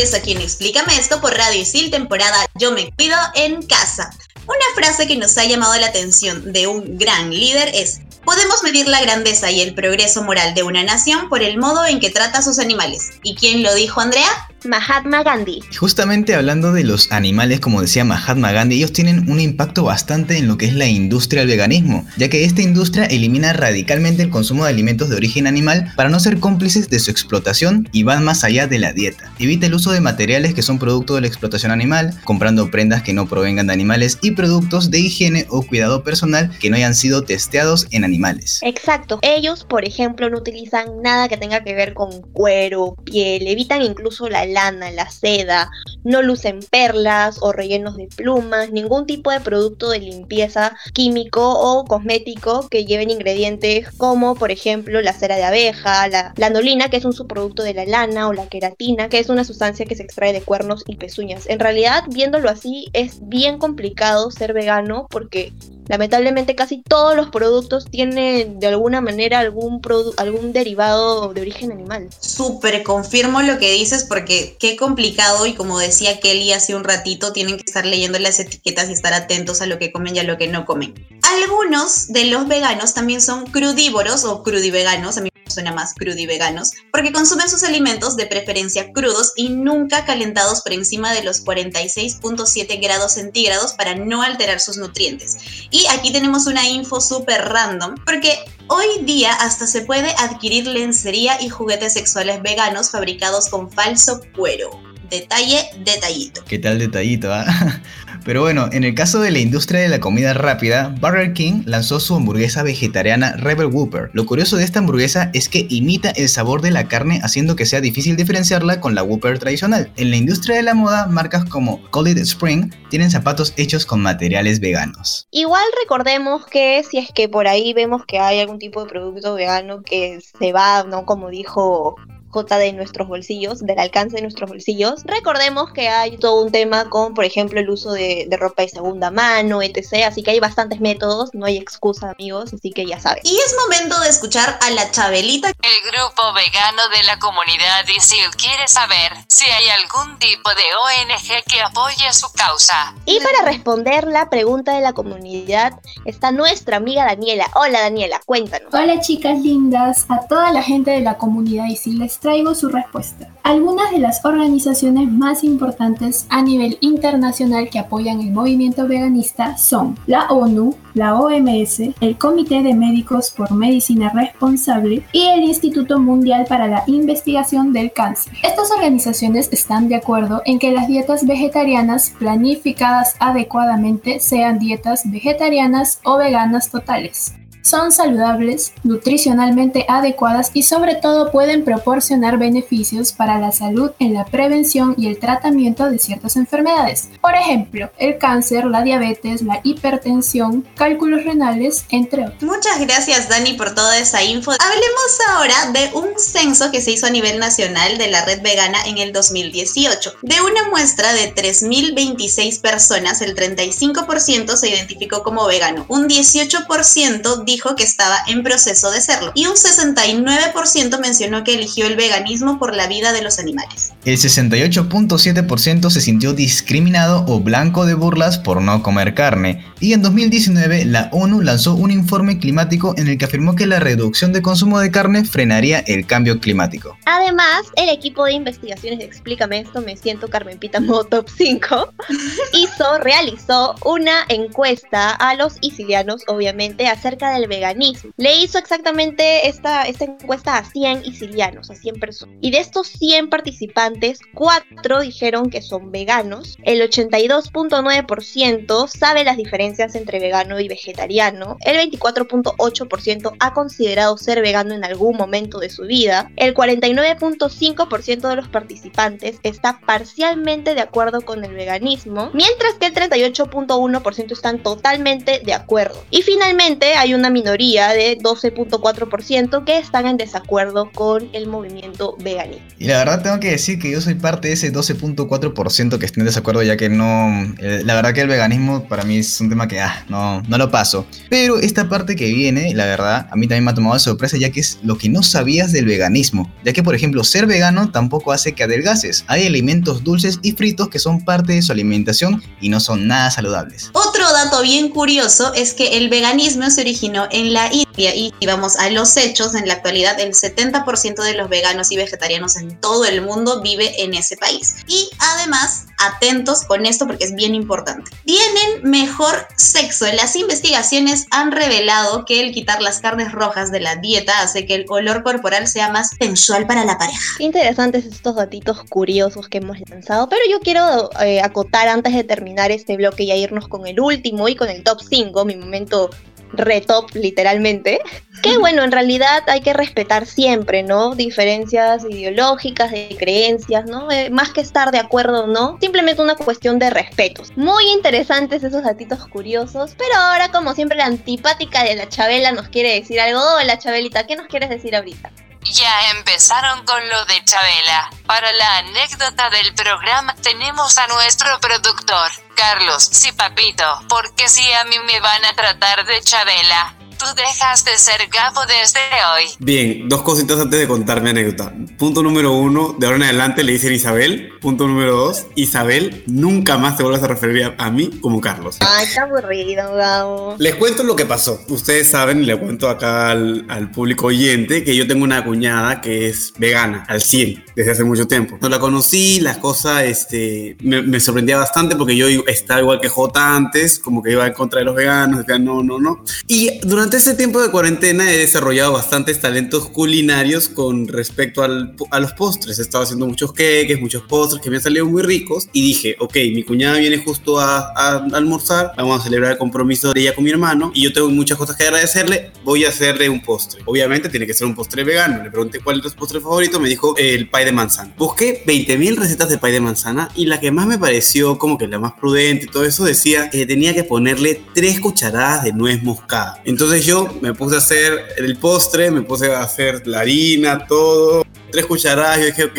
Regreso 0.03 0.17
aquí 0.17 0.33
en 0.33 0.41
Explícame 0.41 0.99
esto 0.99 1.21
por 1.21 1.33
Radio 1.33 1.61
Isil, 1.61 1.93
temporada 1.93 2.37
Yo 2.57 2.73
me 2.73 2.91
cuido 2.91 3.17
en 3.37 3.63
casa. 3.63 4.11
Una 4.47 4.75
frase 4.75 5.07
que 5.07 5.17
nos 5.17 5.39
ha 5.39 5.45
llamado 5.45 5.77
la 5.79 5.87
atención 5.87 6.53
de 6.53 6.67
un 6.67 6.99
gran 6.99 7.31
líder 7.31 7.71
es, 7.73 8.01
podemos 8.25 8.65
medir 8.65 8.89
la 8.89 9.01
grandeza 9.01 9.53
y 9.53 9.61
el 9.61 9.75
progreso 9.75 10.25
moral 10.25 10.55
de 10.55 10.65
una 10.65 10.83
nación 10.83 11.29
por 11.29 11.45
el 11.45 11.57
modo 11.57 11.87
en 11.87 12.01
que 12.01 12.11
trata 12.11 12.39
a 12.39 12.43
sus 12.43 12.59
animales. 12.59 13.11
¿Y 13.23 13.37
quién 13.37 13.63
lo 13.63 13.73
dijo, 13.77 14.01
Andrea? 14.01 14.49
Mahatma 14.65 15.23
Gandhi. 15.23 15.61
Justamente 15.77 16.35
hablando 16.35 16.73
de 16.73 16.85
los 16.85 17.11
animales, 17.11 17.61
como 17.61 17.81
decía 17.81 18.05
Mahatma 18.05 18.53
Gandhi, 18.53 18.77
ellos 18.77 18.93
tienen 18.93 19.31
un 19.31 19.41
impacto 19.41 19.85
bastante 19.85 20.39
en 20.39 20.49
lo 20.49 20.57
que 20.57 20.67
es 20.67 20.75
la 20.75 20.87
industria 20.87 21.43
del 21.43 21.51
veganismo, 21.51 22.07
ya 22.17 22.29
que 22.29 22.45
esta 22.45 22.63
industria 22.63 23.05
elimina 23.07 23.53
radicalmente 23.53 24.23
el 24.23 24.31
consumo 24.31 24.65
de 24.65 24.71
alimentos 24.71 25.09
de 25.09 25.17
origen 25.17 25.47
animal 25.47 25.93
para 25.97 26.09
no 26.09 26.21
ser 26.21 26.39
cómplices 26.39 26.89
de 26.89 26.99
su 26.99 27.11
explotación 27.11 27.89
y 27.93 28.05
van 28.05 28.25
más 28.25 28.45
allá 28.45 28.67
de 28.67 28.79
la 28.79 28.93
dieta. 28.93 29.33
Evita 29.39 29.67
el 29.67 29.75
uso 29.75 29.91
de 29.91 30.01
materiales 30.01 30.55
que 30.55 30.63
son 30.63 30.79
producto 30.79 31.15
de 31.15 31.23
la 31.23 31.27
explotación 31.27 31.73
animal, 31.73 32.15
comprando 32.25 32.71
prendas 32.71 33.03
que 33.03 33.13
no 33.13 33.27
provengan 33.27 33.67
de 33.67 33.73
animales 33.73 34.19
y 34.23 34.33
productos 34.33 34.91
de 34.91 35.01
higiene 35.01 35.47
o 35.49 35.63
cuidado 35.63 36.05
personal 36.05 36.51
que 36.61 36.71
no 36.71 36.77
hayan 36.77 36.95
sido 36.95 37.23
testeados 37.23 37.87
en 37.91 38.05
animales. 38.05 38.61
Exacto. 38.63 39.19
Ellos, 39.23 39.65
por 39.65 39.85
ejemplo, 39.85 40.31
no 40.31 40.39
utilizan 40.39 41.03
nada 41.03 41.29
que 41.29 41.37
tenga 41.37 41.65
que 41.65 41.75
ver 41.75 41.95
con 41.95 42.23
cuero, 42.33 42.97
piel, 43.05 43.47
evitan 43.47 43.83
incluso 43.83 44.29
la 44.29 44.47
lana, 44.53 44.91
la 44.91 45.11
seda, 45.11 45.71
no 46.05 46.23
lucen 46.23 46.61
perlas 46.71 47.39
o 47.41 47.53
rellenos 47.53 47.97
de 47.97 48.09
plumas, 48.09 48.71
ningún 48.71 49.07
tipo 49.07 49.31
de 49.31 49.41
producto 49.41 49.91
de 49.91 49.99
limpieza 49.99 50.77
químico 50.93 51.43
o 51.43 51.85
cosmético 51.85 52.69
que 52.69 52.85
lleven 52.85 53.11
ingredientes 53.11 53.91
como 53.97 54.35
por 54.35 54.51
ejemplo 54.51 55.01
la 55.01 55.13
cera 55.13 55.37
de 55.37 55.45
abeja, 55.45 56.09
la 56.09 56.33
lanolina 56.37 56.89
que 56.89 56.97
es 56.97 57.05
un 57.05 57.13
subproducto 57.13 57.63
de 57.63 57.75
la 57.75 57.85
lana 57.85 58.29
o 58.29 58.33
la 58.33 58.47
queratina 58.47 59.09
que 59.09 59.19
es 59.19 59.29
una 59.29 59.45
sustancia 59.45 59.87
que 59.87 59.97
se 59.97 60.03
extrae 60.03 60.33
de 60.33 60.43
cuernos 60.43 60.85
y 60.87 60.97
pezuñas. 60.97 61.49
En 61.49 61.59
realidad, 61.59 62.05
viéndolo 62.09 62.49
así, 62.49 62.87
es 62.93 63.27
bien 63.29 63.59
complicado 63.59 64.31
ser 64.31 64.53
vegano 64.53 65.07
porque 65.11 65.53
lamentablemente 65.93 66.55
casi 66.55 66.83
todos 66.83 67.15
los 67.15 67.29
productos 67.29 67.85
tienen 67.85 68.59
de 68.61 68.67
alguna 68.67 69.03
manera 69.03 69.41
algún, 69.41 69.83
algún 70.17 70.55
derivado 70.55 71.35
de 71.35 71.43
origen 71.43 71.71
animal. 71.71 72.09
Súper 72.19 72.83
confirmo 72.83 73.43
lo 73.43 73.59
que 73.59 73.71
dices 73.73 74.05
porque 74.05 74.57
qué 74.59 74.75
complicado 74.77 75.45
y 75.45 75.53
como 75.53 75.79
decía 75.79 76.19
Kelly 76.19 76.53
hace 76.53 76.75
un 76.75 76.85
ratito, 76.85 77.35
tienen 77.35 77.59
que 77.59 77.65
estar 77.67 77.85
leyendo 77.85 78.19
las 78.19 78.41
etiquetas 78.41 78.89
y 78.89 78.95
estar 78.95 79.13
atentos 79.13 79.61
a 79.61 79.67
lo 79.67 79.79
que 79.79 79.93
comen 79.93 80.17
y 80.17 80.21
a 80.21 80.25
lo 80.25 80.39
que 80.39 80.49
no 80.49 80.65
comen. 80.65 80.95
Algunos 81.31 82.09
de 82.09 82.25
los 82.25 82.49
veganos 82.49 82.95
también 82.95 83.21
son 83.21 83.45
crudívoros 83.45 84.25
o 84.25 84.43
crudiveganos, 84.43 85.19
a 85.19 85.21
mí 85.21 85.29
suena 85.53 85.73
más 85.73 85.95
crudiveganos, 85.95 86.71
porque 86.93 87.13
consumen 87.13 87.49
sus 87.49 87.63
alimentos 87.63 88.17
de 88.17 88.27
preferencia 88.27 88.93
crudos 88.93 89.33
y 89.37 89.51
nunca 89.51 90.05
calentados 90.05 90.63
por 90.63 90.73
encima 90.73 91.13
de 91.13 91.23
los 91.23 91.45
46.7 91.45 92.81
grados 92.83 93.13
centígrados 93.13 93.75
para 93.75 93.95
no 93.95 94.23
alterar 94.23 94.61
sus 94.61 94.77
nutrientes. 94.77 95.37
Y 95.71 95.87
aquí 95.91 96.13
tenemos 96.13 96.47
una 96.47 96.69
info 96.69 97.01
súper 97.01 97.49
random, 97.49 97.97
porque 98.05 98.39
hoy 98.69 99.05
día 99.05 99.33
hasta 99.33 99.67
se 99.67 99.83
puede 99.83 100.15
adquirir 100.19 100.67
lencería 100.67 101.41
y 101.41 101.49
juguetes 101.49 101.93
sexuales 101.93 102.43
veganos 102.43 102.91
fabricados 102.91 103.49
con 103.49 103.71
falso 103.71 104.21
cuero. 104.37 104.92
Detalle, 105.13 105.69
detallito. 105.85 106.43
¿Qué 106.49 106.59
tal 106.59 106.79
detallito, 106.79 107.31
ah? 107.31 107.45
Pero 108.25 108.41
bueno, 108.41 108.71
en 108.73 108.83
el 108.83 108.95
caso 108.95 109.21
de 109.21 109.31
la 109.31 109.41
industria 109.41 109.83
de 109.83 109.91
la 109.91 110.01
comida 110.01 110.33
rápida, 110.33 110.89
Burger 111.03 111.35
King 111.35 111.65
lanzó 111.67 112.01
su 112.01 112.15
hamburguesa 112.15 112.63
vegetariana 112.63 113.33
Rebel 113.37 113.67
Whopper. 113.67 114.09
Lo 114.15 114.25
curioso 114.25 114.57
de 114.57 114.65
esta 114.65 114.79
hamburguesa 114.79 115.31
es 115.35 115.51
que 115.51 115.67
imita 115.69 116.13
el 116.13 116.31
sabor 116.31 116.63
de 116.63 116.71
la 116.71 116.89
carne 116.89 117.21
haciendo 117.23 117.57
que 117.57 117.67
sea 117.67 117.83
difícil 117.83 118.17
diferenciarla 118.17 118.81
con 118.81 118.95
la 118.95 119.03
Whopper 119.03 119.39
tradicional. 119.39 119.93
En 119.99 120.09
la 120.09 120.17
industria 120.17 120.57
de 120.57 120.63
la 120.63 120.73
moda, 120.73 121.09
marcas 121.09 121.45
como 121.45 121.83
Call 121.91 122.09
It 122.09 122.17
Spring 122.17 122.73
tienen 122.89 123.11
zapatos 123.11 123.53
hechos 123.59 123.85
con 123.85 124.01
materiales 124.01 124.61
veganos. 124.61 125.29
Igual 125.31 125.65
recordemos 125.83 126.47
que 126.47 126.83
si 126.91 126.97
es 126.97 127.11
que 127.13 127.29
por 127.29 127.49
ahí 127.49 127.75
vemos 127.75 128.07
que 128.07 128.19
hay 128.19 128.41
algún 128.41 128.59
tipo 128.59 128.83
de 128.83 128.89
producto 128.89 129.35
vegano 129.35 129.83
que 129.83 130.21
se 130.39 130.53
va, 130.55 130.85
¿no? 130.85 131.05
Como 131.05 131.29
dijo 131.29 131.97
de 132.33 132.73
nuestros 132.73 133.09
bolsillos, 133.09 133.61
del 133.61 133.79
alcance 133.79 134.17
de 134.17 134.23
nuestros 134.23 134.49
bolsillos. 134.49 135.03
Recordemos 135.05 135.71
que 135.73 135.89
hay 135.89 136.17
todo 136.17 136.43
un 136.43 136.51
tema 136.51 136.89
con, 136.89 137.13
por 137.13 137.27
ejemplo, 137.27 137.61
el 137.61 137.69
uso 137.69 137.93
de, 137.93 138.27
ropa 138.41 138.63
de 138.63 138.69
segunda 138.69 139.11
mano, 139.11 139.61
etc. 139.61 140.07
Así 140.07 140.23
que 140.23 140.31
hay 140.31 140.41
bastantes 140.41 140.81
métodos, 140.81 141.31
no 141.35 141.45
hay 141.45 141.59
excusa, 141.59 142.11
amigos, 142.11 142.55
así 142.55 142.73
que 142.73 142.87
ya 142.87 142.99
saben. 142.99 143.23
Y 143.25 143.37
es 143.37 143.55
momento 143.63 144.01
de 144.01 144.09
escuchar 144.09 144.59
a 144.63 144.71
la 144.71 144.91
Chabelita. 144.91 145.49
El 145.49 145.93
grupo 145.93 146.33
vegano 146.33 146.83
de 146.97 147.05
la 147.05 147.19
comunidad 147.19 147.87
ISIL 147.95 148.31
quiere 148.37 148.67
saber 148.67 149.13
si 149.29 149.45
hay 149.45 149.69
algún 149.69 150.19
tipo 150.19 150.51
de 150.51 150.63
ONG 150.75 151.45
que 151.47 151.61
apoye 151.61 152.13
su 152.13 152.33
causa. 152.33 152.95
Y 153.05 153.21
para 153.21 153.51
responder 153.51 154.07
la 154.07 154.31
pregunta 154.31 154.75
de 154.75 154.81
la 154.81 154.95
comunidad 154.95 155.75
está 156.07 156.33
nuestra 156.33 156.79
amiga 156.79 157.05
Daniela. 157.05 157.51
Hola 157.55 157.81
Daniela, 157.81 158.21
cuéntanos. 158.25 158.73
Hola 158.73 159.01
chicas 159.01 159.39
lindas, 159.39 160.07
a 160.09 160.27
toda 160.27 160.51
la 160.53 160.63
gente 160.63 160.93
de 160.93 161.03
la 161.03 161.19
comunidad 161.19 161.67
ISIL 161.67 161.99
les 161.99 162.22
traigo 162.23 162.55
su 162.55 162.69
respuesta. 162.69 163.29
Algunas 163.43 163.91
de 163.91 163.99
las 163.99 164.25
organizaciones 164.25 165.11
más 165.11 165.43
importantes 165.43 166.27
a 166.31 166.41
nivel 166.41 166.79
internacional 166.81 167.69
que 167.69 167.81
apoyan 167.81 168.21
el 168.21 168.31
movimiento 168.31 168.87
veganista 168.87 169.59
son 169.59 169.99
la 170.07 170.29
ONU, 170.29 170.77
la 170.95 171.19
OMS, 171.19 171.81
el 172.01 172.17
Comité 172.17 172.63
de 172.63 172.75
Médicos 172.75 173.33
por 173.37 173.53
Medicina 173.53 174.11
Responsable 174.15 175.03
y 175.13 175.27
el 175.27 175.43
Instituto 175.43 175.99
Mundial 175.99 176.47
para 176.49 176.69
la 176.69 176.85
Investigación 176.87 177.73
del 177.73 177.93
Cáncer. 177.93 178.33
Estas 178.45 178.71
organizaciones 178.71 179.53
están 179.53 179.89
de 179.89 179.97
acuerdo 179.97 180.43
en 180.45 180.61
que 180.61 180.71
las 180.71 180.87
dietas 180.87 181.27
vegetarianas 181.27 182.11
planificadas 182.19 183.17
adecuadamente 183.19 184.21
sean 184.21 184.61
dietas 184.61 185.11
vegetarianas 185.11 186.01
o 186.05 186.17
veganas 186.17 186.71
totales 186.71 187.35
son 187.63 187.93
saludables, 187.93 188.73
nutricionalmente 188.83 189.87
adecuadas 189.89 190.51
y 190.53 190.65
sobre 190.65 190.97
todo 190.97 191.31
pueden 191.33 191.65
proporcionar 191.65 192.39
beneficios 192.39 193.13
para 193.13 193.39
la 193.39 193.53
salud 193.53 193.93
en 193.99 194.15
la 194.15 194.25
prevención 194.25 194.95
y 194.99 195.07
el 195.07 195.19
tratamiento 195.19 195.89
de 195.89 195.99
ciertas 195.99 196.37
enfermedades. 196.37 197.09
Por 197.21 197.35
ejemplo, 197.35 197.91
el 197.99 198.19
cáncer, 198.19 198.65
la 198.67 198.83
diabetes, 198.83 199.43
la 199.43 199.61
hipertensión, 199.63 200.67
cálculos 200.75 201.25
renales, 201.25 201.87
entre 201.91 202.27
otros. 202.27 202.43
Muchas 202.43 202.81
gracias 202.81 203.29
Dani 203.29 203.55
por 203.55 203.75
toda 203.75 203.99
esa 203.99 204.23
info. 204.23 204.53
Hablemos 204.53 205.19
ahora 205.29 205.73
de 205.73 205.91
un 205.95 206.19
censo 206.19 206.71
que 206.71 206.81
se 206.81 206.91
hizo 206.91 207.07
a 207.07 207.11
nivel 207.11 207.39
nacional 207.39 207.99
de 207.99 208.11
la 208.11 208.25
red 208.25 208.43
vegana 208.43 208.79
en 208.87 208.99
el 208.99 209.13
2018. 209.13 210.15
De 210.23 210.41
una 210.41 210.69
muestra 210.69 211.13
de 211.13 211.35
3.026 211.35 212.61
personas, 212.61 213.23
el 213.23 213.35
35% 213.35 214.57
se 214.57 214.69
identificó 214.69 215.23
como 215.23 215.47
vegano, 215.47 215.85
un 215.89 216.09
18% 216.09 217.45
dijo 217.53 217.77
que 217.77 217.85
estaba 217.85 218.17
en 218.27 218.43
proceso 218.43 218.91
de 218.91 219.01
serlo 219.01 219.33
y 219.35 219.47
un 219.47 219.55
69% 219.55 220.99
mencionó 221.01 221.45
que 221.45 221.55
eligió 221.55 221.87
el 221.87 221.97
veganismo 221.97 222.59
por 222.59 222.75
la 222.75 222.87
vida 222.87 223.13
de 223.13 223.21
los 223.21 223.39
animales. 223.39 223.93
El 224.05 224.17
68.7% 224.17 225.91
se 225.91 226.01
sintió 226.01 226.33
discriminado 226.33 227.25
o 227.29 227.41
blanco 227.41 227.85
de 227.85 227.95
burlas 227.95 228.39
por 228.39 228.63
no 228.63 228.83
comer 228.83 229.15
carne 229.15 229.65
y 229.81 229.93
en 229.93 230.03
2019 230.03 230.87
la 230.87 231.11
ONU 231.13 231.43
lanzó 231.43 231.75
un 231.75 231.91
informe 231.91 232.39
climático 232.39 232.95
en 232.97 233.09
el 233.09 233.19
que 233.19 233.27
afirmó 233.27 233.55
que 233.55 233.67
la 233.67 233.81
reducción 233.81 234.33
de 234.33 234.41
consumo 234.41 234.81
de 234.81 234.91
carne 234.91 235.25
frenaría 235.25 235.81
el 235.81 236.07
cambio 236.07 236.41
climático. 236.41 236.97
Además, 237.05 237.67
el 237.77 237.91
equipo 237.91 238.25
de 238.25 238.33
investigaciones 238.33 238.99
de 238.99 239.05
Explícame 239.05 239.61
esto, 239.61 239.83
me 239.83 239.97
siento 239.97 240.29
Carmen 240.29 240.59
Pita 240.59 240.81
modo 240.81 241.05
top 241.05 241.29
5, 241.37 241.95
hizo, 242.55 242.99
realizó 242.99 243.75
una 243.85 244.25
encuesta 244.29 245.11
a 245.11 245.35
los 245.35 245.57
isilianos, 245.61 246.23
obviamente, 246.29 246.87
acerca 246.87 247.31
de 247.31 247.41
veganismo. 247.47 248.13
Le 248.17 248.39
hizo 248.39 248.59
exactamente 248.59 249.49
esta, 249.49 249.83
esta 249.83 250.05
encuesta 250.05 250.59
a 250.59 250.65
100 250.65 251.05
isilianos, 251.05 251.71
a 251.71 251.75
100 251.75 252.01
personas. 252.01 252.37
Y 252.41 252.51
de 252.51 252.59
estos 252.59 252.89
100 252.89 253.31
participantes, 253.31 254.21
4 254.35 255.01
dijeron 255.01 255.51
que 255.51 255.63
son 255.63 255.93
veganos. 255.93 256.59
El 256.65 256.81
82.9% 256.83 258.89
sabe 258.89 259.25
las 259.25 259.37
diferencias 259.37 259.95
entre 259.95 260.21
vegano 260.21 260.61
y 260.61 260.69
vegetariano. 260.69 261.57
El 261.61 261.77
24.8% 261.91 263.37
ha 263.39 263.55
considerado 263.55 264.17
ser 264.17 264.43
vegano 264.43 264.75
en 264.75 264.85
algún 264.85 265.17
momento 265.17 265.59
de 265.59 265.71
su 265.71 265.83
vida. 265.83 266.31
El 266.37 266.55
49.5% 266.55 268.29
de 268.29 268.37
los 268.37 268.49
participantes 268.49 269.39
está 269.43 269.81
parcialmente 269.81 270.75
de 270.75 270.81
acuerdo 270.81 271.23
con 271.23 271.45
el 271.45 271.55
veganismo, 271.55 272.31
mientras 272.33 272.75
que 272.75 272.87
el 272.87 272.95
38.1% 272.95 274.33
están 274.33 274.63
totalmente 274.63 275.41
de 275.45 275.55
acuerdo. 275.55 276.03
Y 276.11 276.23
finalmente 276.23 276.95
hay 276.95 277.15
una 277.15 277.31
minoría 277.33 277.89
de 277.91 278.19
12.4% 278.19 279.65
que 279.65 279.79
están 279.79 280.07
en 280.07 280.17
desacuerdo 280.17 280.91
con 280.93 281.29
el 281.33 281.47
movimiento 281.47 282.17
veganista. 282.23 282.63
Y 282.79 282.87
la 282.87 282.99
verdad 282.99 283.23
tengo 283.23 283.41
que 283.41 283.51
decir 283.51 283.79
que 283.79 283.91
yo 283.91 284.01
soy 284.01 284.15
parte 284.15 284.49
de 284.49 284.55
ese 284.55 284.73
12.4% 284.73 285.99
que 285.99 286.07
está 286.07 286.21
en 286.21 286.27
desacuerdo 286.27 286.63
ya 286.63 286.77
que 286.77 286.89
no... 286.89 287.55
Eh, 287.59 287.83
la 287.85 287.95
verdad 287.95 288.15
que 288.15 288.21
el 288.21 288.29
veganismo 288.29 288.87
para 288.89 289.05
mí 289.05 289.19
es 289.19 289.41
un 289.41 289.49
tema 289.49 289.69
que 289.69 289.81
ah, 289.81 290.05
no, 290.09 290.43
no 290.43 290.59
lo 290.59 290.71
paso. 290.71 291.07
Pero 291.31 291.59
esta 291.59 291.89
parte 291.89 292.17
que 292.17 292.27
viene, 292.31 292.75
la 292.75 292.87
verdad, 292.87 293.29
a 293.31 293.37
mí 293.37 293.47
también 293.47 293.65
me 293.65 293.71
ha 293.71 293.75
tomado 293.75 293.95
de 293.95 294.01
sorpresa 294.01 294.37
ya 294.37 294.51
que 294.51 294.61
es 294.61 294.79
lo 294.83 294.99
que 294.99 295.09
no 295.09 295.23
sabías 295.23 295.73
del 295.73 295.87
veganismo. 295.87 296.53
Ya 296.65 296.73
que 296.73 296.83
por 296.83 296.95
ejemplo 296.95 297.25
ser 297.25 297.47
vegano 297.47 297.91
tampoco 297.91 298.33
hace 298.33 298.53
que 298.53 298.65
adelgaces. 298.65 299.25
Hay 299.29 299.47
alimentos 299.47 300.05
dulces 300.05 300.39
y 300.43 300.53
fritos 300.53 300.89
que 300.89 300.99
son 300.99 301.25
parte 301.25 301.55
de 301.55 301.63
su 301.63 301.73
alimentación 301.73 302.43
y 302.61 302.69
no 302.69 302.81
son 302.81 303.07
nada 303.07 303.31
saludables. 303.31 303.91
Otro 303.93 304.31
dato 304.33 304.63
bien 304.63 304.91
curioso 304.91 305.53
es 305.55 305.75
que 305.75 305.99
el 305.99 306.09
veganismo 306.09 306.69
se 306.71 306.81
originó 306.81 307.22
en 307.31 307.53
la 307.53 307.73
India 307.73 308.15
Y 308.15 308.33
vamos 308.47 308.77
a 308.77 308.91
los 308.91 309.17
hechos, 309.17 309.55
en 309.55 309.69
la 309.69 309.75
actualidad 309.75 310.19
el 310.21 310.33
70% 310.33 311.23
de 311.23 311.35
los 311.35 311.49
veganos 311.49 311.91
y 311.93 311.97
vegetarianos 311.97 312.57
en 312.57 312.81
todo 312.81 313.05
el 313.05 313.23
mundo 313.23 313.61
vive 313.63 314.03
en 314.03 314.15
ese 314.15 314.37
país. 314.37 314.77
Y 314.87 315.11
además, 315.19 315.87
atentos 315.99 316.65
con 316.65 316.87
esto 316.87 317.07
porque 317.07 317.25
es 317.25 317.35
bien 317.35 317.55
importante. 317.55 318.11
Tienen 318.25 318.83
mejor 318.83 319.47
sexo. 319.57 320.07
Las 320.13 320.37
investigaciones 320.37 321.27
han 321.31 321.53
revelado 321.53 322.25
que 322.25 322.41
el 322.41 322.53
quitar 322.53 322.83
las 322.83 323.01
carnes 323.01 323.33
rojas 323.33 323.71
de 323.71 323.81
la 323.81 323.97
dieta 323.97 324.41
hace 324.41 324.67
que 324.67 324.75
el 324.75 324.85
olor 324.89 325.23
corporal 325.23 325.67
sea 325.69 325.91
más 325.91 326.11
sensual 326.19 326.67
para 326.67 326.85
la 326.85 326.99
pareja. 326.99 327.21
Qué 327.39 327.45
interesantes 327.45 328.05
estos 328.07 328.37
datitos 328.37 328.83
curiosos 328.89 329.49
que 329.49 329.59
hemos 329.59 329.79
lanzado, 329.89 330.29
pero 330.29 330.43
yo 330.51 330.61
quiero 330.61 331.11
eh, 331.21 331.41
acotar 331.41 331.89
antes 331.89 332.15
de 332.15 332.25
terminar 332.25 332.71
este 332.71 332.97
bloque 332.97 333.25
y 333.25 333.31
a 333.31 333.37
irnos 333.37 333.69
con 333.69 333.87
el 333.87 334.01
último 334.01 334.49
y 334.49 334.57
con 334.57 334.69
el 334.69 334.83
top 334.83 335.01
5, 335.09 335.45
mi 335.45 335.57
momento 335.57 336.11
retop 336.53 337.15
literalmente, 337.15 338.01
que 338.43 338.59
bueno, 338.59 338.83
en 338.83 338.93
realidad 338.93 339.43
hay 339.47 339.61
que 339.61 339.73
respetar 339.73 340.27
siempre, 340.27 340.83
¿no? 340.83 341.15
Diferencias 341.15 342.05
ideológicas, 342.05 342.91
de 342.91 343.17
creencias, 343.19 343.87
¿no? 343.87 344.11
Eh, 344.11 344.31
más 344.31 344.53
que 344.53 344.61
estar 344.61 344.91
de 344.91 344.99
acuerdo 344.99 345.45
o 345.45 345.47
no, 345.47 345.79
simplemente 345.81 346.23
una 346.23 346.35
cuestión 346.35 346.79
de 346.79 346.91
respetos. 346.91 347.53
Muy 347.57 347.85
interesantes 347.91 348.65
esos 348.65 348.83
datitos 348.83 349.27
curiosos, 349.29 349.95
pero 349.97 350.15
ahora 350.17 350.51
como 350.51 350.75
siempre 350.75 350.99
la 350.99 351.07
antipática 351.07 351.85
de 351.85 351.95
la 351.95 352.09
Chabela 352.09 352.53
nos 352.53 352.69
quiere 352.69 352.95
decir 352.95 353.21
algo. 353.21 353.41
Hola 353.61 353.79
Chabelita, 353.79 354.27
¿qué 354.27 354.37
nos 354.37 354.47
quieres 354.47 354.71
decir 354.71 354.97
ahorita? 354.97 355.31
Ya 355.65 356.11
empezaron 356.11 356.85
con 356.85 357.09
lo 357.09 357.25
de 357.27 357.45
Chabela. 357.45 358.11
Para 358.27 358.53
la 358.53 358.79
anécdota 358.79 359.49
del 359.51 359.75
programa 359.75 360.35
tenemos 360.43 360.99
a 360.99 361.07
nuestro 361.07 361.59
productor, 361.61 362.31
Carlos. 362.57 363.03
Sí, 363.03 363.33
papito, 363.33 363.85
porque 364.09 364.49
si 364.49 364.71
a 364.73 364.85
mí 364.85 364.99
me 365.07 365.21
van 365.21 365.45
a 365.45 365.55
tratar 365.55 366.05
de 366.05 366.21
Chabela, 366.23 366.95
tú 367.23 367.35
dejas 367.37 367.85
de 367.85 367.97
ser 367.99 368.29
Gabo 368.33 368.63
desde 368.67 369.01
hoy. 369.35 369.45
Bien, 369.59 370.09
dos 370.09 370.23
cositas 370.23 370.59
antes 370.59 370.81
de 370.81 370.89
contar 370.89 371.23
mi 371.23 371.31
anécdota. 371.31 371.73
Punto 371.97 372.23
número 372.23 372.53
uno, 372.53 372.97
de 372.99 373.07
ahora 373.07 373.17
en 373.19 373.23
adelante 373.25 373.63
le 373.63 373.73
dicen 373.73 373.93
Isabel. 373.93 374.51
Punto 374.61 374.89
número 374.89 375.15
dos, 375.17 375.47
Isabel, 375.55 376.25
nunca 376.27 376.79
más 376.79 376.97
te 376.97 377.03
vuelvas 377.03 377.23
a 377.23 377.29
referir 377.29 377.65
a, 377.65 377.75
a 377.79 377.91
mí 377.91 378.11
como 378.21 378.41
Carlos. 378.41 378.77
Ay, 378.81 379.07
qué 379.13 379.21
aburrido, 379.21 379.95
Gabo. 379.95 380.57
Les 380.59 380.75
cuento 380.75 381.05
lo 381.05 381.15
que 381.15 381.25
pasó. 381.27 381.61
Ustedes 381.69 382.09
saben, 382.09 382.43
y 382.43 382.47
le 382.47 382.59
cuento 382.59 382.89
acá 382.89 383.31
al, 383.31 383.67
al 383.69 383.91
público 383.91 384.27
oyente, 384.27 384.83
que 384.83 384.97
yo 384.97 385.07
tengo 385.07 385.25
una 385.25 385.45
cuñada 385.45 386.01
que 386.01 386.29
es 386.29 386.53
vegana, 386.59 387.05
al 387.09 387.23
100, 387.23 387.65
desde 387.77 387.93
hace 387.93 388.05
mucho 388.05 388.27
tiempo. 388.27 388.59
No 388.61 388.69
la 388.69 388.81
conocí, 388.81 389.41
las 389.41 389.59
cosas 389.59 390.05
este, 390.05 390.77
me, 390.81 391.03
me 391.03 391.21
sorprendía 391.21 391.59
bastante 391.59 391.95
porque 391.97 392.17
yo 392.17 392.27
estaba 392.47 392.81
igual 392.81 393.01
que 393.01 393.09
J 393.09 393.57
antes, 393.57 393.99
como 393.99 394.23
que 394.23 394.33
iba 394.33 394.47
en 394.47 394.53
contra 394.53 394.81
de 394.81 394.85
los 394.85 394.95
veganos, 394.95 395.41
decía 395.41 395.59
no, 395.59 395.83
no, 395.83 395.99
no. 395.99 396.25
Y 396.47 396.81
durante 396.83 397.12
este 397.15 397.35
tiempo 397.35 397.61
de 397.61 397.71
cuarentena 397.71 398.33
he 398.33 398.39
desarrollado 398.39 398.93
bastantes 398.93 399.39
talentos 399.39 399.91
culinarios 399.91 400.69
con 400.69 401.09
respecto 401.09 401.63
al, 401.63 401.95
a 402.11 402.21
los 402.21 402.33
postres. 402.33 402.79
He 402.79 402.83
estado 402.83 403.05
haciendo 403.05 403.27
muchos 403.27 403.53
queques, 403.53 404.01
muchos 404.01 404.23
postres 404.23 404.63
que 404.63 404.71
me 404.71 404.77
han 404.77 404.83
salido 404.83 405.05
muy 405.05 405.23
ricos 405.23 405.69
y 405.75 405.83
dije, 405.83 406.17
ok, 406.19 406.35
mi 406.55 406.63
cuñada 406.63 406.99
viene 406.99 407.19
justo 407.19 407.61
a, 407.61 407.93
a 407.95 408.27
almorzar, 408.33 408.93
vamos 408.97 409.21
a 409.21 409.25
celebrar 409.25 409.53
el 409.53 409.59
compromiso 409.59 410.13
de 410.13 410.23
ella 410.23 410.35
con 410.35 410.45
mi 410.45 410.51
hermano 410.51 410.91
y 410.95 411.03
yo 411.03 411.13
tengo 411.13 411.29
muchas 411.29 411.59
cosas 411.59 411.77
que 411.77 411.83
agradecerle, 411.83 412.51
voy 412.65 412.87
a 412.87 412.89
hacerle 412.89 413.29
un 413.29 413.43
postre. 413.43 413.83
Obviamente 413.85 414.31
tiene 414.31 414.47
que 414.47 414.55
ser 414.55 414.67
un 414.67 414.75
postre 414.75 415.05
vegano. 415.05 415.43
Le 415.43 415.51
pregunté 415.51 415.81
cuál 415.81 415.99
es 415.99 416.13
tu 416.13 416.19
postre 416.19 416.41
favorito, 416.41 416.81
me 416.81 416.89
dijo 416.89 417.15
el 417.19 417.51
pie 417.51 417.67
de 417.67 417.73
manzana. 417.73 418.15
Busqué 418.17 418.65
20.000 418.65 419.17
recetas 419.17 419.51
de 419.51 419.59
pie 419.59 419.73
de 419.73 419.81
manzana 419.81 420.31
y 420.35 420.47
la 420.47 420.61
que 420.61 420.71
más 420.71 420.87
me 420.87 420.99
pareció 420.99 421.59
como 421.59 421.77
que 421.77 421.87
la 421.89 421.99
más 421.99 422.13
prudente 422.13 422.65
y 422.65 422.69
todo 422.69 422.87
eso 422.87 423.05
decía 423.05 423.51
que 423.51 423.67
tenía 423.67 423.93
que 423.93 424.05
ponerle 424.05 424.63
3 424.75 425.01
cucharadas 425.01 425.65
de 425.65 425.73
nuez 425.75 426.03
moscada. 426.03 426.63
Entonces 426.65 427.02
yo 427.05 427.29
me 427.41 427.55
puse 427.55 427.77
a 427.77 427.79
hacer 427.79 428.35
el 428.37 428.57
postre, 428.57 429.11
me 429.11 429.23
puse 429.23 429.53
a 429.53 429.63
hacer 429.63 430.07
la 430.07 430.21
harina, 430.21 430.87
todo, 430.87 431.45
3 431.71 431.87
cucharadas, 431.87 432.39
yo 432.39 432.47
dije, 432.47 432.65
ok, 432.65 432.79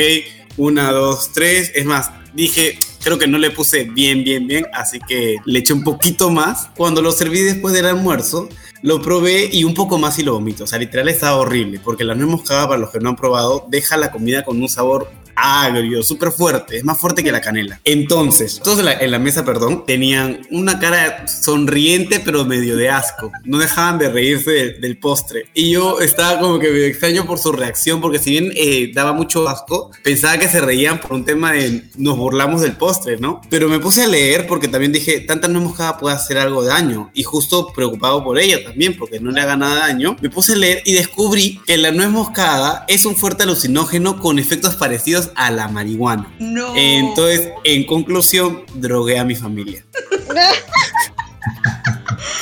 una, 0.58 0.92
dos, 0.92 1.32
tres. 1.34 1.72
Es 1.76 1.86
más, 1.86 2.12
dije, 2.34 2.78
creo 3.04 3.18
que 3.18 3.28
no 3.28 3.38
le 3.38 3.52
puse 3.52 3.86
bien, 3.86 4.24
bien, 4.24 4.48
bien, 4.48 4.66
así 4.74 5.00
que 5.08 5.38
le 5.46 5.60
eché 5.60 5.74
un 5.74 5.84
poquito 5.84 6.30
más. 6.30 6.70
Cuando 6.76 7.02
lo 7.02 7.12
serví 7.12 7.40
después 7.42 7.74
del 7.74 7.86
almuerzo, 7.86 8.50
lo 8.82 9.02
probé 9.02 9.50
y 9.52 9.64
un 9.64 9.74
poco 9.74 9.98
más 9.98 10.20
y 10.20 10.24
lo 10.24 10.34
vomito. 10.34 10.66
O 10.66 10.68
sea, 10.68 10.80
literal 10.80 11.10
estaba 11.10 11.38
horrible, 11.38 11.80
porque 11.84 12.04
la 12.04 12.16
nuez 12.16 12.30
moscada, 12.30 12.68
para 12.68 12.80
los 12.80 12.92
que 12.92 13.00
no 13.00 13.10
han 13.10 13.16
probado, 13.16 13.66
deja 13.70 13.98
la 13.98 14.12
comida 14.12 14.44
con 14.44 14.62
un 14.62 14.70
sabor 14.70 15.10
agrio, 15.36 16.04
súper 16.04 16.32
fuerte, 16.32 16.78
es 16.78 16.84
más 16.84 17.00
fuerte 17.00 17.24
que 17.24 17.32
la 17.32 17.42
canela. 17.42 17.80
Entonces, 17.84 18.62
todos 18.64 18.80
en 18.80 19.12
la, 19.12 19.20
mesa, 19.20 19.46
perdón, 19.46 19.86
tenían 19.86 20.42
una 20.52 20.80
cara 20.80 21.28
sonriente 21.28 22.22
pero 22.24 22.46
medio 22.46 22.76
de 22.76 22.90
asco. 22.90 23.32
No 23.44 23.58
dejaban 23.58 24.00
de 24.00 24.10
reírse 24.10 24.52
de, 24.52 24.74
del 24.74 24.98
postre. 24.98 25.46
Y 25.54 25.72
yo 25.72 26.00
estaba 26.00 26.40
como 26.40 26.60
que 26.60 26.70
medio 26.70 26.86
extraño 26.86 27.26
por 27.26 27.40
su 27.40 27.52
reacción, 27.52 28.02
porque 28.02 28.20
si 28.20 28.32
bien 28.32 28.52
eh, 28.56 28.92
daba 28.94 29.14
mucho 29.14 29.48
asco, 29.48 29.92
pensaba 30.04 30.38
que 30.38 30.48
se 30.48 30.62
reían 30.62 31.00
por 31.00 31.14
un 31.14 31.26
tema 31.26 31.54
de 31.54 31.84
nos 31.98 32.18
burlamos 32.18 32.62
del 32.62 32.74
postre, 32.74 33.18
¿no? 33.18 33.42
Pero 33.50 33.70
me 33.70 33.80
puse 33.80 34.04
a 34.04 34.08
leer 34.08 34.48
porque 34.48 34.68
también 34.68 34.92
dije, 34.92 35.20
tanta 35.22 35.48
nuez 35.48 35.64
moscada 35.64 35.98
puede 35.98 36.16
hacer 36.16 36.38
algo 36.38 36.64
de 36.64 36.70
daño. 36.70 37.12
Y 37.14 37.24
justo 37.24 37.72
preocupado 37.74 38.24
por 38.24 38.40
ella 38.40 38.64
también, 38.64 38.98
porque 38.98 39.20
no 39.20 39.32
le 39.32 39.42
haga 39.42 39.56
nada 39.56 39.88
daño, 39.88 40.16
me 40.22 40.30
puse 40.30 40.54
a 40.54 40.56
leer 40.56 40.82
y 40.86 40.94
descubrí 40.94 41.60
que 41.66 41.78
la 41.78 41.92
nuez 41.92 42.10
moscada 42.10 42.86
es 42.88 43.06
un 43.06 43.16
fuerte 43.16 43.44
alucinógeno 43.44 44.20
con 44.20 44.40
efectos 44.40 44.76
parecidos 44.76 45.23
a 45.36 45.52
la 45.52 45.68
marihuana. 45.68 46.34
No. 46.40 46.74
Entonces, 46.76 47.50
en 47.64 47.86
conclusión, 47.86 48.64
drogué 48.74 49.20
a 49.20 49.26
mi 49.26 49.36
familia. 49.36 49.86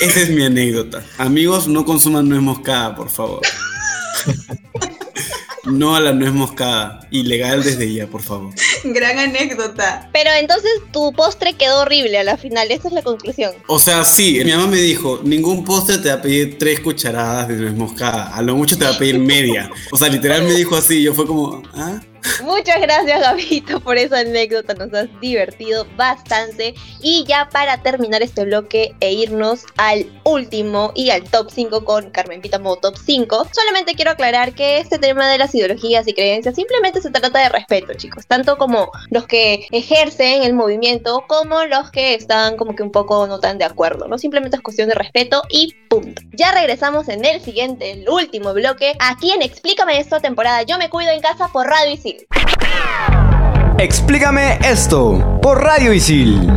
Esa 0.01 0.21
es 0.21 0.29
mi 0.29 0.43
anécdota. 0.43 1.03
Amigos, 1.17 1.67
no 1.67 1.85
consuman 1.85 2.27
nuez 2.27 2.41
moscada, 2.41 2.95
por 2.95 3.09
favor. 3.09 3.41
No 5.63 5.95
a 5.95 5.99
la 5.99 6.11
nuez 6.11 6.33
moscada. 6.33 7.07
Ilegal 7.11 7.63
desde 7.63 7.93
ya, 7.93 8.07
por 8.07 8.23
favor. 8.23 8.53
Gran 8.83 9.19
anécdota. 9.19 10.09
Pero 10.11 10.31
entonces 10.39 10.71
tu 10.91 11.13
postre 11.13 11.53
quedó 11.53 11.81
horrible 11.81 12.17
a 12.17 12.23
la 12.23 12.37
final, 12.37 12.71
esa 12.71 12.87
es 12.87 12.93
la 12.95 13.03
conclusión. 13.03 13.53
O 13.67 13.77
sea, 13.77 14.03
sí, 14.03 14.41
mi 14.43 14.51
mamá 14.51 14.67
me 14.67 14.77
dijo, 14.77 15.19
ningún 15.23 15.63
postre 15.63 15.99
te 15.99 16.09
va 16.09 16.15
a 16.15 16.21
pedir 16.21 16.57
tres 16.57 16.79
cucharadas 16.79 17.49
de 17.49 17.55
nuez 17.57 17.75
moscada. 17.75 18.35
A 18.35 18.41
lo 18.41 18.55
mucho 18.55 18.77
te 18.77 18.85
va 18.85 18.91
a 18.91 18.97
pedir 18.97 19.19
media. 19.19 19.69
O 19.91 19.97
sea, 19.97 20.09
literal 20.09 20.43
me 20.43 20.53
dijo 20.53 20.75
así, 20.75 21.03
yo 21.03 21.13
fue 21.13 21.27
como, 21.27 21.61
¿ah? 21.75 22.01
Muchas 22.43 22.81
gracias, 22.81 23.21
Gabito, 23.21 23.79
por 23.79 23.97
esa 23.97 24.19
anécdota. 24.19 24.73
Nos 24.73 24.93
has 24.93 25.07
divertido 25.19 25.85
bastante. 25.95 26.73
Y 27.01 27.25
ya 27.27 27.49
para 27.49 27.81
terminar 27.81 28.21
este 28.21 28.45
bloque 28.45 28.95
e 28.99 29.13
irnos 29.13 29.65
al 29.77 30.05
último 30.23 30.91
y 30.95 31.09
al 31.09 31.23
top 31.23 31.49
5 31.51 31.85
con 31.85 32.11
Carmen 32.11 32.41
Pita 32.41 32.59
modo 32.59 32.77
top 32.77 32.97
5, 32.97 33.47
solamente 33.53 33.95
quiero 33.95 34.11
aclarar 34.11 34.53
que 34.53 34.79
este 34.79 34.99
tema 34.99 35.29
de 35.29 35.37
las 35.37 35.53
ideologías 35.55 36.07
y 36.07 36.13
creencias 36.13 36.55
simplemente 36.55 37.01
se 37.01 37.09
trata 37.09 37.39
de 37.39 37.49
respeto, 37.49 37.93
chicos. 37.93 38.27
Tanto 38.27 38.57
como 38.57 38.91
los 39.09 39.25
que 39.25 39.67
ejercen 39.71 40.43
el 40.43 40.53
movimiento 40.53 41.25
como 41.27 41.63
los 41.65 41.91
que 41.91 42.13
están 42.13 42.57
como 42.57 42.75
que 42.75 42.83
un 42.83 42.91
poco 42.91 43.27
no 43.27 43.39
tan 43.39 43.57
de 43.57 43.65
acuerdo, 43.65 44.07
¿no? 44.07 44.17
Simplemente 44.17 44.57
es 44.57 44.61
cuestión 44.61 44.89
de 44.89 44.95
respeto 44.95 45.43
y 45.49 45.73
punto. 45.89 46.21
Ya 46.33 46.51
regresamos 46.51 47.09
en 47.09 47.25
el 47.25 47.41
siguiente, 47.41 47.91
el 47.91 48.07
último 48.09 48.53
bloque, 48.53 48.95
aquí 48.99 49.31
en 49.31 49.41
Explícame 49.41 49.99
esto, 49.99 50.19
temporada 50.21 50.63
Yo 50.63 50.77
me 50.77 50.89
cuido 50.89 51.11
en 51.11 51.21
casa 51.21 51.49
por 51.49 51.67
Radio 51.67 51.91
Isil. 52.11 52.27
Explícame 53.79 54.59
esto 54.63 55.39
por 55.41 55.63
Radio 55.63 55.93
Isil. 55.93 56.47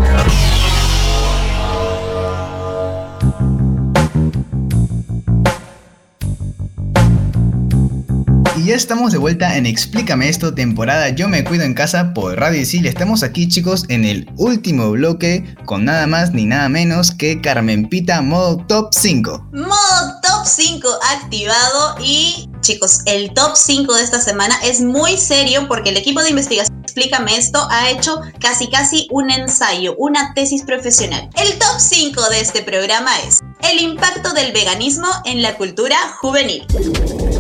Y 8.57 8.67
ya 8.67 8.75
estamos 8.75 9.13
de 9.13 9.19
vuelta 9.19 9.57
en 9.57 9.67
Explícame 9.67 10.29
esto, 10.29 10.55
temporada 10.55 11.11
Yo 11.11 11.29
me 11.29 11.45
cuido 11.45 11.65
en 11.65 11.75
casa 11.75 12.15
por 12.15 12.39
Radio 12.39 12.61
Isil. 12.61 12.87
Estamos 12.87 13.23
aquí, 13.23 13.49
chicos, 13.49 13.85
en 13.89 14.05
el 14.05 14.31
último 14.37 14.91
bloque 14.91 15.57
con 15.65 15.85
nada 15.85 16.07
más 16.07 16.33
ni 16.33 16.45
nada 16.47 16.69
menos 16.69 17.11
que 17.11 17.41
Carmen 17.41 17.89
Pita 17.89 18.23
modo 18.23 18.59
top 18.67 18.89
5. 18.93 19.51
Modo 19.53 20.21
top 20.23 20.47
5 20.47 20.89
activado 21.17 21.97
y 22.03 22.49
chicos, 22.65 23.01
el 23.07 23.33
top 23.33 23.53
5 23.55 23.95
de 23.95 24.03
esta 24.03 24.21
semana 24.21 24.59
es 24.65 24.81
muy 24.81 25.17
serio 25.17 25.69
porque 25.69 25.91
el 25.91 25.97
equipo 25.97 26.23
de 26.23 26.31
investigación 26.31 26.75
Explícame 26.95 27.37
esto 27.37 27.59
ha 27.71 27.91
hecho 27.91 28.21
casi 28.39 28.69
casi 28.69 29.09
un 29.11 29.29
ensayo, 29.29 29.97
una 29.99 30.33
tesis 30.33 30.63
profesional. 30.63 31.29
El 31.35 31.59
top 31.59 31.79
5 31.79 32.29
de 32.31 32.41
este 32.41 32.63
programa 32.63 33.11
es 33.27 33.41
el 33.69 33.81
impacto 33.81 34.33
del 34.33 34.53
veganismo 34.53 35.09
en 35.25 35.43
la 35.43 35.57
cultura 35.57 35.97
juvenil. 36.21 36.65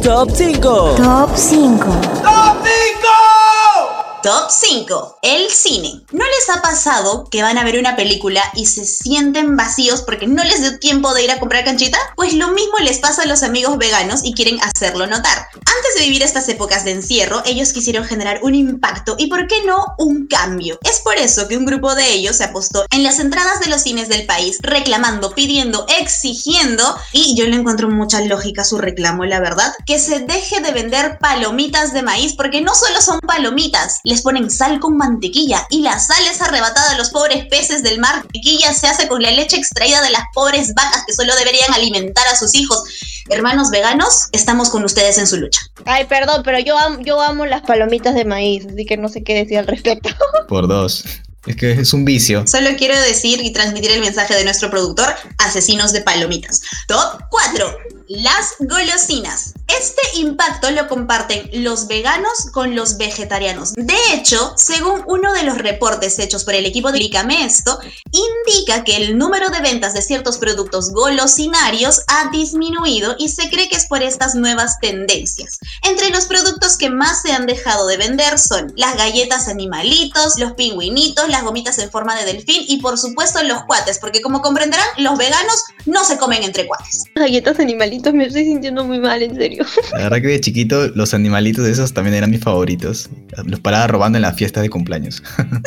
Top 0.02 0.28
5. 0.34 0.94
Top 0.96 1.30
5. 1.37 1.84
Top 2.24 2.66
5. 2.66 3.93
Top 4.24 4.48
5. 4.48 5.18
El 5.20 5.50
cine. 5.50 6.00
¿No 6.10 6.24
les 6.24 6.48
ha 6.48 6.62
pasado 6.62 7.28
que 7.30 7.42
van 7.42 7.58
a 7.58 7.64
ver 7.64 7.78
una 7.78 7.94
película 7.94 8.42
y 8.54 8.64
se 8.64 8.87
sienten 8.87 9.54
vacíos 9.54 10.00
porque 10.00 10.26
no 10.26 10.42
les 10.44 10.62
dio 10.62 10.78
tiempo 10.78 11.12
de 11.12 11.24
ir 11.24 11.30
a 11.30 11.38
comprar 11.38 11.62
canchita? 11.62 11.98
Pues 12.16 12.32
lo 12.32 12.48
mismo 12.48 12.78
les 12.78 13.00
pasa 13.00 13.24
a 13.24 13.26
los 13.26 13.42
amigos 13.42 13.76
veganos 13.76 14.24
y 14.24 14.32
quieren 14.32 14.58
hacerlo 14.62 15.06
notar. 15.06 15.48
Antes 15.52 15.94
de 15.96 16.04
vivir 16.04 16.22
estas 16.22 16.48
épocas 16.48 16.87
de 16.87 16.92
encierro, 16.92 17.42
ellos 17.44 17.74
quisieron 17.74 18.06
generar 18.06 18.40
un 18.42 18.54
impacto 18.54 19.14
y, 19.18 19.26
¿por 19.26 19.46
qué 19.46 19.56
no, 19.66 19.94
un 19.98 20.26
cambio? 20.26 20.78
Es 20.84 21.00
por 21.00 21.18
eso 21.18 21.46
que 21.46 21.58
un 21.58 21.66
grupo 21.66 21.94
de 21.94 22.10
ellos 22.10 22.37
se 22.37 22.44
apostó 22.44 22.87
en 22.92 23.02
las 23.02 23.18
entradas 23.18 23.60
de 23.60 23.68
los 23.68 23.82
cines 23.82 24.08
del 24.08 24.24
país, 24.24 24.56
reclamando, 24.62 25.34
pidiendo, 25.34 25.84
exigiendo, 26.00 26.96
y 27.12 27.37
yo 27.37 27.44
le 27.44 27.56
encuentro 27.56 27.90
mucha 27.90 28.22
lógica 28.22 28.64
su 28.64 28.78
reclamo, 28.78 29.26
la 29.26 29.40
verdad, 29.40 29.74
que 29.84 29.98
se 29.98 30.20
deje 30.20 30.62
de 30.62 30.72
vender 30.72 31.18
palomitas 31.18 31.92
de 31.92 32.00
maíz 32.00 32.32
porque 32.32 32.62
no 32.62 32.74
solo 32.74 33.02
son 33.02 33.20
palomitas, 33.20 34.00
les 34.14 34.22
ponen 34.22 34.48
sal 34.48 34.79
con 34.79 34.96
mantequilla 34.96 35.66
y 35.70 35.81
la 35.81 35.98
sal 35.98 36.22
es 36.31 36.40
arrebatada 36.40 36.92
a 36.92 36.96
los 36.96 37.11
pobres 37.11 37.46
peces 37.46 37.83
del 37.83 37.98
mar. 37.98 38.16
Mantequilla 38.22 38.72
se 38.72 38.87
hace 38.87 39.09
con 39.09 39.20
la 39.20 39.33
leche 39.33 39.57
extraída 39.57 40.00
de 40.03 40.11
las 40.11 40.22
pobres 40.33 40.72
vacas 40.74 41.03
que 41.05 41.12
solo 41.12 41.35
deberían 41.37 41.74
alimentar 41.74 42.24
a 42.29 42.37
sus 42.37 42.55
hijos. 42.55 42.85
Hermanos 43.29 43.70
veganos, 43.70 44.29
estamos 44.31 44.70
con 44.70 44.85
ustedes 44.85 45.18
en 45.18 45.27
su 45.27 45.37
lucha. 45.37 45.61
Ay, 45.85 46.05
perdón, 46.05 46.42
pero 46.44 46.61
yo 46.61 46.79
amo, 46.79 47.00
yo 47.00 47.20
amo 47.20 47.44
las 47.44 47.62
palomitas 47.62 48.14
de 48.14 48.24
maíz, 48.24 48.64
así 48.66 48.87
que 48.87 48.96
no 48.96 49.09
sé 49.09 49.24
qué 49.24 49.35
decir 49.35 49.59
al 49.59 49.66
respecto. 49.66 50.11
Por 50.48 50.68
dos. 50.68 51.05
Es 51.46 51.57
que 51.57 51.72
es 51.72 51.92
un 51.92 52.05
vicio. 52.05 52.46
Solo 52.46 52.70
quiero 52.79 52.98
decir 53.00 53.40
y 53.42 53.53
transmitir 53.53 53.90
el 53.90 54.00
mensaje 54.00 54.35
de 54.35 54.44
nuestro 54.44 54.70
productor, 54.70 55.14
asesinos 55.38 55.92
de 55.92 56.00
palomitas. 56.00 56.62
Top 56.88 57.20
4. 57.31 57.79
Las 58.08 58.56
golosinas. 58.58 59.54
Este 59.66 60.18
impacto 60.18 60.70
lo 60.70 60.88
comparten 60.88 61.48
los 61.64 61.86
veganos 61.86 62.50
con 62.52 62.76
los 62.76 62.98
vegetarianos. 62.98 63.72
De 63.76 63.96
hecho, 64.12 64.52
según 64.56 65.02
uno 65.06 65.32
de 65.32 65.42
los 65.42 65.56
reportes 65.56 66.18
hechos 66.18 66.44
por 66.44 66.54
el 66.54 66.66
equipo 66.66 66.92
de 66.92 66.98
Lícame 66.98 67.46
esto, 67.46 67.78
indica 68.12 68.84
que 68.84 68.96
el 68.96 69.16
número 69.16 69.48
de 69.48 69.60
ventas 69.60 69.94
de 69.94 70.02
ciertos 70.02 70.36
productos 70.36 70.90
golosinarios 70.90 72.02
ha 72.06 72.30
disminuido 72.30 73.16
y 73.18 73.30
se 73.30 73.48
cree 73.48 73.70
que 73.70 73.76
es 73.76 73.86
por 73.86 74.02
estas 74.02 74.34
nuevas 74.34 74.78
tendencias. 74.80 75.58
Entre 75.82 76.10
los 76.10 76.26
productos 76.26 76.76
que 76.76 76.90
más 76.90 77.22
se 77.22 77.32
han 77.32 77.46
dejado 77.46 77.86
de 77.86 77.96
vender 77.96 78.38
son 78.38 78.70
las 78.76 78.98
galletas 78.98 79.48
animalitos, 79.48 80.38
los 80.38 80.52
pingüinitos, 80.52 81.30
las 81.30 81.42
gomitas 81.42 81.78
en 81.78 81.90
forma 81.90 82.14
de 82.16 82.26
delfín 82.26 82.64
y 82.68 82.82
por 82.82 82.98
supuesto 82.98 83.42
los 83.42 83.64
cuates, 83.64 83.98
porque 83.98 84.20
como 84.20 84.42
comprenderán, 84.42 84.86
los 84.98 85.16
veganos 85.16 85.64
no 85.86 86.04
se 86.04 86.18
comen 86.18 86.42
entre 86.42 86.66
cuates. 86.66 87.04
Galletas 87.14 87.58
animalitos 87.58 87.93
me 88.12 88.26
estoy 88.26 88.44
sintiendo 88.44 88.85
muy 88.85 88.98
mal, 88.98 89.22
en 89.22 89.35
serio. 89.37 89.64
La 89.92 90.04
verdad 90.04 90.20
que 90.20 90.28
de 90.28 90.40
chiquito 90.40 90.88
los 90.88 91.14
animalitos 91.14 91.64
de 91.64 91.72
esos 91.72 91.92
también 91.92 92.14
eran 92.14 92.30
mis 92.30 92.40
favoritos. 92.40 93.09
Los 93.44 93.61
paraba 93.61 93.87
robando 93.87 94.18
en 94.18 94.22
la 94.22 94.33
fiesta 94.33 94.61
de 94.61 94.70
cumpleaños. 94.70 95.22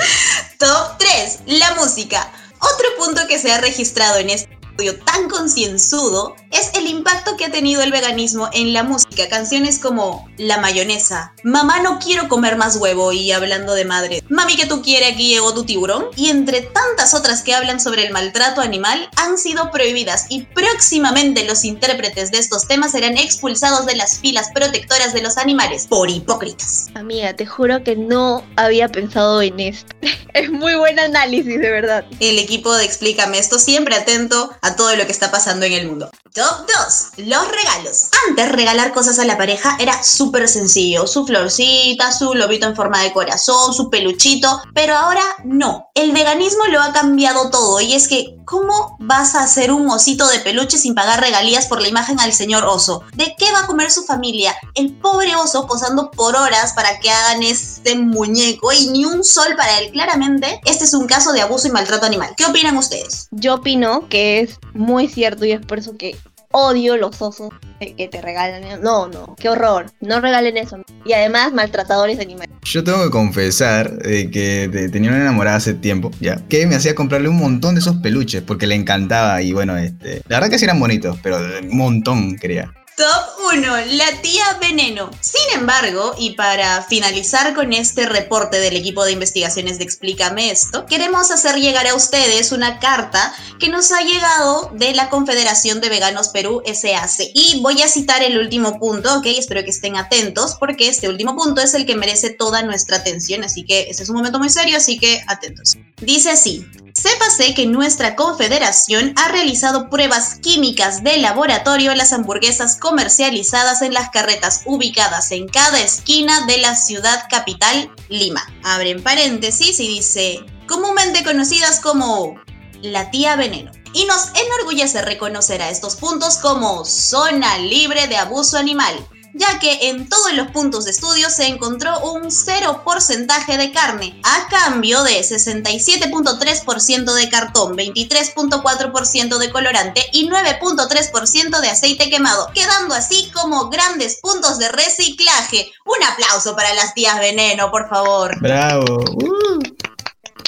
Top 0.60 0.98
3. 1.00 1.60
La 1.60 1.76
música. 1.76 2.32
Otro 2.60 3.06
punto 3.06 3.22
que 3.28 3.38
se 3.38 3.52
ha 3.52 3.62
registrado 3.62 4.20
en 4.20 4.32
este 4.32 4.58
tan 5.04 5.30
concienzudo 5.30 6.36
es 6.52 6.72
el 6.76 6.88
impacto 6.88 7.36
que 7.36 7.46
ha 7.46 7.52
tenido 7.52 7.82
el 7.82 7.92
veganismo 7.92 8.50
en 8.54 8.74
la 8.74 8.84
música. 8.84 9.28
Canciones 9.28 9.80
como 9.80 10.30
La 10.38 10.60
mayonesa, 10.60 11.34
Mamá 11.44 11.80
no 11.80 12.00
quiero 12.00 12.30
comer 12.30 12.58
más 12.58 12.78
huevo 12.78 13.12
y 13.12 13.32
hablando 13.32 13.74
de 13.74 13.86
madre, 13.86 14.24
Mami 14.30 14.56
que 14.56 14.66
tú 14.66 14.82
quieres 14.82 15.14
aquí 15.14 15.30
llegó 15.30 15.54
tu 15.54 15.64
tiburón 15.64 16.08
y 16.16 16.30
entre 16.30 16.62
tantas 16.62 17.14
otras 17.14 17.42
que 17.42 17.54
hablan 17.54 17.80
sobre 17.80 18.06
el 18.06 18.14
maltrato 18.14 18.62
animal 18.62 19.10
han 19.16 19.38
sido 19.38 19.72
prohibidas 19.72 20.28
y 20.30 20.44
próximamente 20.44 21.46
los 21.46 21.66
intérpretes 21.66 22.32
de 22.32 22.38
estos 22.38 22.68
temas 22.68 22.92
serán 22.92 23.18
expulsados 23.18 23.86
de 23.86 23.96
las 23.96 24.20
filas 24.20 24.50
protectoras 24.54 25.14
de 25.14 25.22
los 25.22 25.38
animales 25.38 25.88
por 25.88 26.10
hipócritas. 26.10 26.88
Amiga, 26.94 27.34
te 27.36 27.46
juro 27.46 27.84
que 27.84 27.96
no 27.96 28.44
había 28.56 28.90
pensado 28.90 29.42
en 29.42 29.60
esto. 29.60 29.96
es 30.34 30.52
muy 30.52 30.76
buen 30.76 31.00
análisis, 31.00 31.60
de 31.60 31.72
verdad. 31.72 32.06
El 32.20 32.40
equipo 32.40 32.74
de 32.74 32.86
Explícame 32.86 33.40
esto 33.40 33.60
siempre 33.60 33.96
atento 33.96 34.52
a 34.62 34.67
todo 34.76 34.96
lo 34.96 35.06
que 35.06 35.12
está 35.12 35.32
pasando 35.32 35.66
en 35.66 35.74
el 35.74 35.88
mundo. 35.88 36.10
Top 36.34 36.68
2. 37.16 37.28
Los 37.28 37.48
regalos. 37.48 38.10
Antes 38.28 38.52
regalar 38.52 38.94
cosas 38.94 39.20
a 39.20 39.26
la 39.26 39.38
pareja 39.38 39.78
era 39.80 40.04
súper 40.04 40.48
sencillo. 40.48 41.08
Su 41.08 41.26
florcita, 41.26 42.12
su 42.12 42.34
lobito 42.34 42.68
en 42.68 42.76
forma 42.76 43.02
de 43.02 43.14
corazón, 43.14 43.74
su 43.74 43.90
peluchito. 43.90 44.62
Pero 44.74 44.96
ahora 44.96 45.24
no. 45.44 45.90
El 45.96 46.12
veganismo 46.12 46.66
lo 46.66 46.82
ha 46.82 46.94
cambiado 46.94 47.50
todo. 47.50 47.82
Y 47.82 47.94
es 47.94 48.08
que, 48.08 48.37
¿cómo 48.48 48.96
vas 49.00 49.36
a 49.36 49.44
hacer 49.44 49.74
un 49.74 49.90
osito 49.90 50.26
de 50.30 50.40
peluche 50.40 50.78
sin 50.78 50.96
pagar 50.96 51.20
regalías 51.20 51.68
por 51.68 51.82
la 51.82 51.90
imagen 51.90 52.18
al 52.22 52.32
señor 52.32 52.64
oso? 52.66 53.04
¿De 53.14 53.36
qué 53.38 53.52
va 53.52 53.60
a 53.60 53.68
comer 53.68 53.92
su 53.92 54.04
familia? 54.04 54.56
El 54.74 54.94
pobre 54.94 55.36
oso 55.36 55.68
posando 55.68 56.10
por 56.12 56.36
horas 56.36 56.72
para 56.72 56.98
que 57.00 57.12
hagan 57.12 57.44
este 57.44 57.96
muñeco 57.96 58.72
y 58.72 58.88
ni 58.88 59.04
un 59.04 59.26
sol 59.26 59.54
para 59.58 59.80
él. 59.80 59.92
Claramente, 59.92 60.62
este 60.66 60.86
es 60.86 60.94
un 60.94 61.08
caso 61.08 61.34
de 61.34 61.42
abuso 61.42 61.68
y 61.68 61.72
maltrato 61.72 62.06
animal. 62.06 62.34
¿Qué 62.38 62.46
opinan 62.46 62.78
ustedes? 62.78 63.28
Yo 63.32 63.56
opino 63.56 64.08
que 64.08 64.40
es 64.40 64.58
muy 64.74 65.10
cierto 65.10 65.44
y 65.44 65.52
es 65.52 65.66
por 65.66 65.80
eso 65.80 65.98
que 65.98 66.18
odio 66.52 66.98
los 66.98 67.22
osos 67.22 67.50
que 67.80 68.08
te 68.08 68.22
regalan. 68.22 68.82
No, 68.82 69.08
no, 69.08 69.36
qué 69.40 69.50
horror. 69.50 69.88
No 70.02 70.20
regalen 70.22 70.58
eso. 70.58 70.78
Y 71.06 71.14
además, 71.14 71.54
maltratadores 71.54 72.18
de 72.18 72.24
animales. 72.24 72.56
Yo 72.64 72.84
tengo 72.84 73.04
que 73.04 73.10
confesar 73.10 73.98
que 74.02 74.90
tenía 74.92 75.10
una 75.10 75.22
enamorada 75.22 75.58
hace 75.58 75.74
tiempo, 75.74 76.12
ya, 76.20 76.42
que 76.50 76.66
me 76.68 76.76
hacía 76.76 76.96
comprarle 76.96 77.30
un 77.30 77.38
montón 77.38 77.76
de 77.76 77.82
esos 77.82 77.98
peluches 77.98 78.42
porque 78.42 78.68
le 78.68 78.76
encantaba. 78.76 79.42
Y 79.42 79.54
bueno, 79.54 79.78
este, 79.78 80.22
la 80.28 80.38
verdad 80.38 80.50
que 80.50 80.60
sí 80.60 80.66
eran 80.66 80.80
bonitos, 80.80 81.18
pero 81.22 81.38
un 81.38 81.78
montón 81.78 82.36
quería. 82.36 82.74
Top 82.98 83.54
1. 83.54 83.62
La 83.92 84.22
tía 84.24 84.58
Veneno. 84.60 85.12
Sin 85.22 85.60
embargo, 85.60 86.16
y 86.18 86.32
para 86.32 86.82
finalizar 86.82 87.54
con 87.54 87.72
este 87.72 88.08
reporte 88.08 88.60
del 88.60 88.76
equipo 88.76 89.06
de 89.06 89.12
investigaciones 89.12 89.78
de 89.78 89.84
Explícame 89.84 90.50
esto, 90.50 90.88
queremos 90.88 91.30
hacer 91.30 91.58
llegar 91.58 91.86
a 91.86 91.94
ustedes 91.94 92.52
una 92.52 92.80
carta 92.80 93.36
que 93.60 93.70
nos 93.70 93.92
ha 93.92 94.02
llegado 94.02 94.72
de 94.74 94.96
la 94.96 95.12
Confederación 95.12 95.80
de 95.80 95.90
Veganos 95.90 96.30
Perú 96.30 96.64
SAC. 96.66 97.30
Y 97.36 97.60
voy 97.62 97.84
a 97.84 97.88
citar 97.88 98.24
el 98.24 98.40
último 98.40 98.80
punto, 98.80 99.20
ok, 99.20 99.28
espero 99.28 99.64
que 99.64 99.70
estén 99.70 99.96
atentos 99.96 100.56
porque 100.60 100.88
este 100.88 101.08
último 101.08 101.36
punto 101.36 101.62
es 101.62 101.76
el 101.76 101.86
que 101.86 101.96
merece 101.96 102.32
toda 102.32 102.64
nuestra 102.64 102.98
atención, 102.98 103.44
así 103.44 103.64
que 103.64 103.92
este 103.92 104.02
es 104.02 104.10
un 104.10 104.16
momento 104.16 104.40
muy 104.40 104.50
serio, 104.50 104.76
así 104.76 104.98
que 104.98 105.24
atentos. 105.28 105.78
Dice 106.02 106.32
así, 106.32 106.66
Sépase 107.00 107.54
que 107.54 107.68
nuestra 107.68 108.16
confederación 108.16 109.14
ha 109.18 109.28
realizado 109.28 109.88
pruebas 109.88 110.40
químicas 110.42 111.04
de 111.04 111.18
laboratorio 111.18 111.92
a 111.92 111.96
las 111.96 112.12
hamburguesas 112.12 112.76
comercializadas 112.76 113.84
en 113.84 113.94
las 113.94 114.10
carretas 114.10 114.64
ubicadas 114.66 115.32
en 115.32 115.48
cada 115.48 115.80
esquina 115.80 116.48
de 116.48 116.58
la 116.58 116.76
ciudad 116.76 117.26
capital, 117.30 117.92
Lima. 118.10 118.42
Abren 118.64 119.04
paréntesis 119.04 119.80
y 119.80 119.88
dice, 119.88 120.44
comúnmente 120.68 121.24
conocidas 121.24 121.80
como 121.82 122.34
la 122.82 123.12
tía 123.12 123.36
veneno. 123.36 123.72
Y 123.94 124.06
nos 124.06 124.30
enorgullece 124.30 125.04
reconocer 125.04 125.62
a 125.62 125.70
estos 125.70 125.98
puntos 125.98 126.38
como 126.38 126.84
zona 126.84 127.60
libre 127.60 128.08
de 128.08 128.18
abuso 128.18 128.58
animal 128.58 129.08
ya 129.38 129.60
que 129.60 129.90
en 129.90 130.10
todos 130.10 130.34
los 130.34 130.52
puntos 130.52 130.86
de 130.86 130.92
estudio 130.92 131.30
se 131.30 131.48
encontró 131.48 132.00
un 132.00 132.32
0 132.32 132.82
porcentaje 132.84 133.58
de 133.58 133.72
carne, 133.72 134.20
a 134.24 134.48
cambio 134.50 135.04
de 135.04 135.20
67.3% 135.22 137.14
de 137.14 137.30
cartón, 137.30 137.78
23.4% 137.78 139.38
de 139.38 139.52
colorante 139.52 140.02
y 140.12 140.28
9.3% 140.30 141.62
de 141.62 141.70
aceite 141.70 142.10
quemado, 142.10 142.52
quedando 142.54 142.96
así 142.96 143.32
como 143.34 143.70
grandes 143.70 144.20
puntos 144.22 144.58
de 144.58 144.70
reciclaje. 144.70 145.72
Un 145.86 146.04
aplauso 146.04 146.56
para 146.56 146.74
las 146.74 146.94
tías 146.94 147.20
veneno, 147.20 147.70
por 147.72 147.90
favor. 147.90 148.40
Bravo. 148.42 149.04
Uh. 149.14 149.87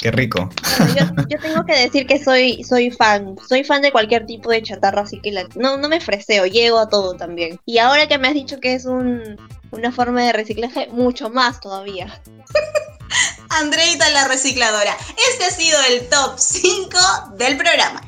Qué 0.01 0.11
rico. 0.11 0.49
yo, 1.27 1.37
tengo 1.39 1.65
que 1.65 1.77
decir 1.77 2.07
que 2.07 2.23
soy, 2.23 2.63
soy 2.63 2.89
fan. 2.89 3.35
Soy 3.47 3.63
fan 3.63 3.81
de 3.81 3.91
cualquier 3.91 4.25
tipo 4.25 4.49
de 4.49 4.61
chatarra, 4.61 5.01
así 5.01 5.19
que 5.19 5.31
no, 5.55 5.77
no 5.77 5.89
me 5.89 5.99
freseo, 5.99 6.45
llego 6.45 6.79
a 6.79 6.87
todo 6.87 7.15
también. 7.15 7.59
Y 7.65 7.79
ahora 7.79 8.07
que 8.07 8.17
me 8.17 8.29
has 8.29 8.33
dicho 8.33 8.59
que 8.59 8.75
es 8.75 8.85
un, 8.85 9.37
una 9.71 9.91
forma 9.91 10.23
de 10.23 10.31
reciclaje, 10.31 10.87
mucho 10.87 11.29
más 11.29 11.59
todavía. 11.59 12.21
Andreita 13.49 14.09
la 14.11 14.27
recicladora. 14.27 14.95
Este 15.31 15.45
ha 15.45 15.51
sido 15.51 15.77
el 15.89 16.07
top 16.07 16.37
5 16.37 16.97
del 17.37 17.57
programa. 17.57 18.01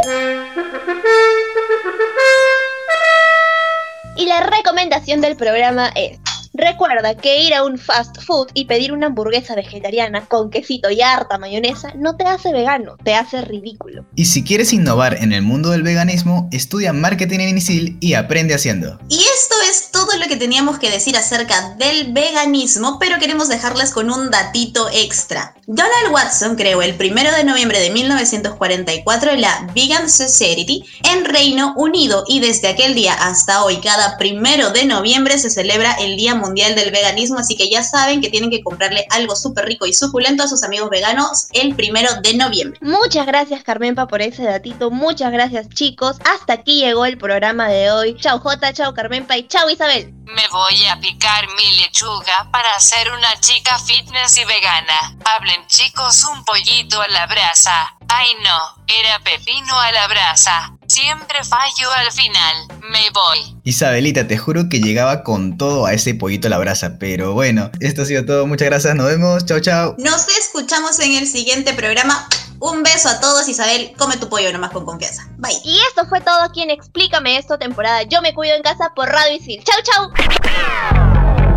Y 4.15 4.25
la 4.27 4.41
recomendación 4.41 5.19
del 5.19 5.35
programa 5.35 5.91
es 5.95 6.20
Recuerda 6.61 7.15
que 7.15 7.43
ir 7.43 7.55
a 7.55 7.63
un 7.63 7.79
fast 7.79 8.21
food 8.21 8.49
y 8.53 8.65
pedir 8.65 8.93
una 8.93 9.07
hamburguesa 9.07 9.55
vegetariana 9.55 10.27
con 10.27 10.51
quesito 10.51 10.91
y 10.91 11.01
harta 11.01 11.39
mayonesa 11.39 11.91
no 11.95 12.15
te 12.15 12.25
hace 12.25 12.53
vegano, 12.53 12.97
te 13.03 13.15
hace 13.15 13.41
ridículo. 13.41 14.05
Y 14.15 14.25
si 14.25 14.43
quieres 14.43 14.71
innovar 14.71 15.15
en 15.15 15.33
el 15.33 15.41
mundo 15.41 15.71
del 15.71 15.81
veganismo, 15.81 16.47
estudia 16.51 16.93
marketing 16.93 17.39
en 17.39 17.49
INICIL 17.49 17.97
y 17.99 18.13
aprende 18.13 18.53
haciendo. 18.53 18.99
Y 19.09 19.17
esto 19.17 19.55
es 19.71 19.90
todo 20.05 20.17
lo 20.17 20.27
que 20.27 20.35
teníamos 20.35 20.79
que 20.79 20.89
decir 20.89 21.15
acerca 21.15 21.75
del 21.77 22.11
veganismo, 22.11 22.97
pero 22.97 23.19
queremos 23.19 23.49
dejarles 23.49 23.91
con 23.91 24.09
un 24.09 24.31
datito 24.31 24.89
extra. 24.91 25.53
Donald 25.67 26.11
Watson 26.11 26.55
creó 26.55 26.81
el 26.81 26.95
1 26.99 27.37
de 27.37 27.43
noviembre 27.43 27.79
de 27.79 27.91
1944 27.91 29.35
la 29.35 29.69
Vegan 29.75 30.09
Society 30.09 30.83
en 31.03 31.23
Reino 31.23 31.75
Unido 31.77 32.23
y 32.27 32.39
desde 32.39 32.69
aquel 32.69 32.95
día 32.95 33.13
hasta 33.13 33.63
hoy, 33.63 33.79
cada 33.79 34.17
1 34.19 34.71
de 34.71 34.85
noviembre 34.85 35.37
se 35.37 35.51
celebra 35.51 35.93
el 35.99 36.17
Día 36.17 36.33
Mundial 36.33 36.73
del 36.73 36.89
Veganismo, 36.89 37.37
así 37.37 37.55
que 37.55 37.69
ya 37.69 37.83
saben 37.83 38.21
que 38.21 38.29
tienen 38.29 38.49
que 38.49 38.63
comprarle 38.63 39.05
algo 39.11 39.35
súper 39.35 39.65
rico 39.65 39.85
y 39.85 39.93
suculento 39.93 40.41
a 40.41 40.47
sus 40.47 40.63
amigos 40.63 40.89
veganos 40.89 41.47
el 41.53 41.75
1 41.75 42.21
de 42.23 42.33
noviembre. 42.33 42.79
Muchas 42.81 43.27
gracias 43.27 43.63
Carmenpa 43.63 44.07
por 44.07 44.23
ese 44.23 44.43
datito, 44.43 44.89
muchas 44.89 45.31
gracias 45.31 45.69
chicos, 45.69 46.17
hasta 46.25 46.53
aquí 46.53 46.79
llegó 46.79 47.05
el 47.05 47.19
programa 47.19 47.69
de 47.69 47.91
hoy. 47.91 48.17
Chao 48.19 48.39
Jota, 48.39 48.73
chao 48.73 48.95
Carmenpa 48.95 49.37
y 49.37 49.47
chao 49.47 49.69
Isabel. 49.69 49.90
Me 49.91 50.47
voy 50.53 50.85
a 50.85 50.97
picar 51.01 51.45
mi 51.57 51.77
lechuga 51.77 52.49
para 52.49 52.79
ser 52.79 53.11
una 53.11 53.37
chica 53.41 53.77
fitness 53.77 54.37
y 54.37 54.45
vegana. 54.45 55.17
Hablen 55.25 55.67
chicos 55.67 56.23
un 56.33 56.45
pollito 56.45 57.01
a 57.01 57.07
la 57.09 57.27
brasa. 57.27 57.97
Ay 58.07 58.27
no, 58.41 58.83
era 58.87 59.19
pepino 59.19 59.77
a 59.77 59.91
la 59.91 60.07
brasa. 60.07 60.77
Siempre 60.87 61.43
fallo 61.43 61.91
al 61.97 62.09
final. 62.13 62.79
Me 62.89 63.09
voy. 63.13 63.57
Isabelita, 63.65 64.27
te 64.29 64.37
juro 64.37 64.69
que 64.69 64.79
llegaba 64.79 65.23
con 65.23 65.57
todo 65.57 65.85
a 65.85 65.93
ese 65.93 66.13
pollito 66.15 66.47
a 66.47 66.51
la 66.51 66.57
brasa, 66.57 66.97
pero 66.97 67.33
bueno, 67.33 67.69
esto 67.81 68.03
ha 68.03 68.05
sido 68.05 68.25
todo. 68.25 68.47
Muchas 68.47 68.69
gracias, 68.69 68.95
nos 68.95 69.07
vemos. 69.07 69.45
Chao, 69.45 69.59
chao. 69.59 69.95
Nos 69.97 70.25
escuchamos 70.37 70.99
en 70.99 71.17
el 71.17 71.27
siguiente 71.27 71.73
programa. 71.73 72.29
Un 72.61 72.83
beso 72.83 73.09
a 73.09 73.19
todos, 73.19 73.49
Isabel. 73.49 73.91
Come 73.97 74.17
tu 74.17 74.29
pollo 74.29 74.53
nomás 74.53 74.69
con 74.69 74.85
confianza. 74.85 75.23
Bye. 75.37 75.59
Y 75.63 75.79
esto 75.89 76.05
fue 76.07 76.21
todo 76.21 76.43
aquí 76.43 76.61
en 76.61 76.69
Explícame 76.69 77.37
esto, 77.37 77.57
temporada 77.57 78.03
Yo 78.03 78.21
me 78.21 78.35
cuido 78.35 78.55
en 78.55 78.61
casa 78.61 78.93
por 78.95 79.09
Radio 79.09 79.35
Isil. 79.35 79.63
Chau, 79.63 79.77
chau. 79.83 80.11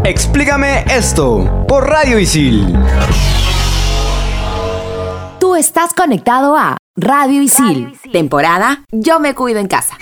Explícame 0.04 0.84
esto 0.88 1.66
por 1.68 1.86
Radio 1.86 2.18
Isil. 2.18 2.74
Tú 5.38 5.54
estás 5.54 5.92
conectado 5.92 6.56
a 6.56 6.78
Radio 6.96 7.42
Isil, 7.42 8.00
temporada 8.10 8.84
Yo 8.90 9.20
me 9.20 9.34
cuido 9.34 9.60
en 9.60 9.68
casa. 9.68 9.98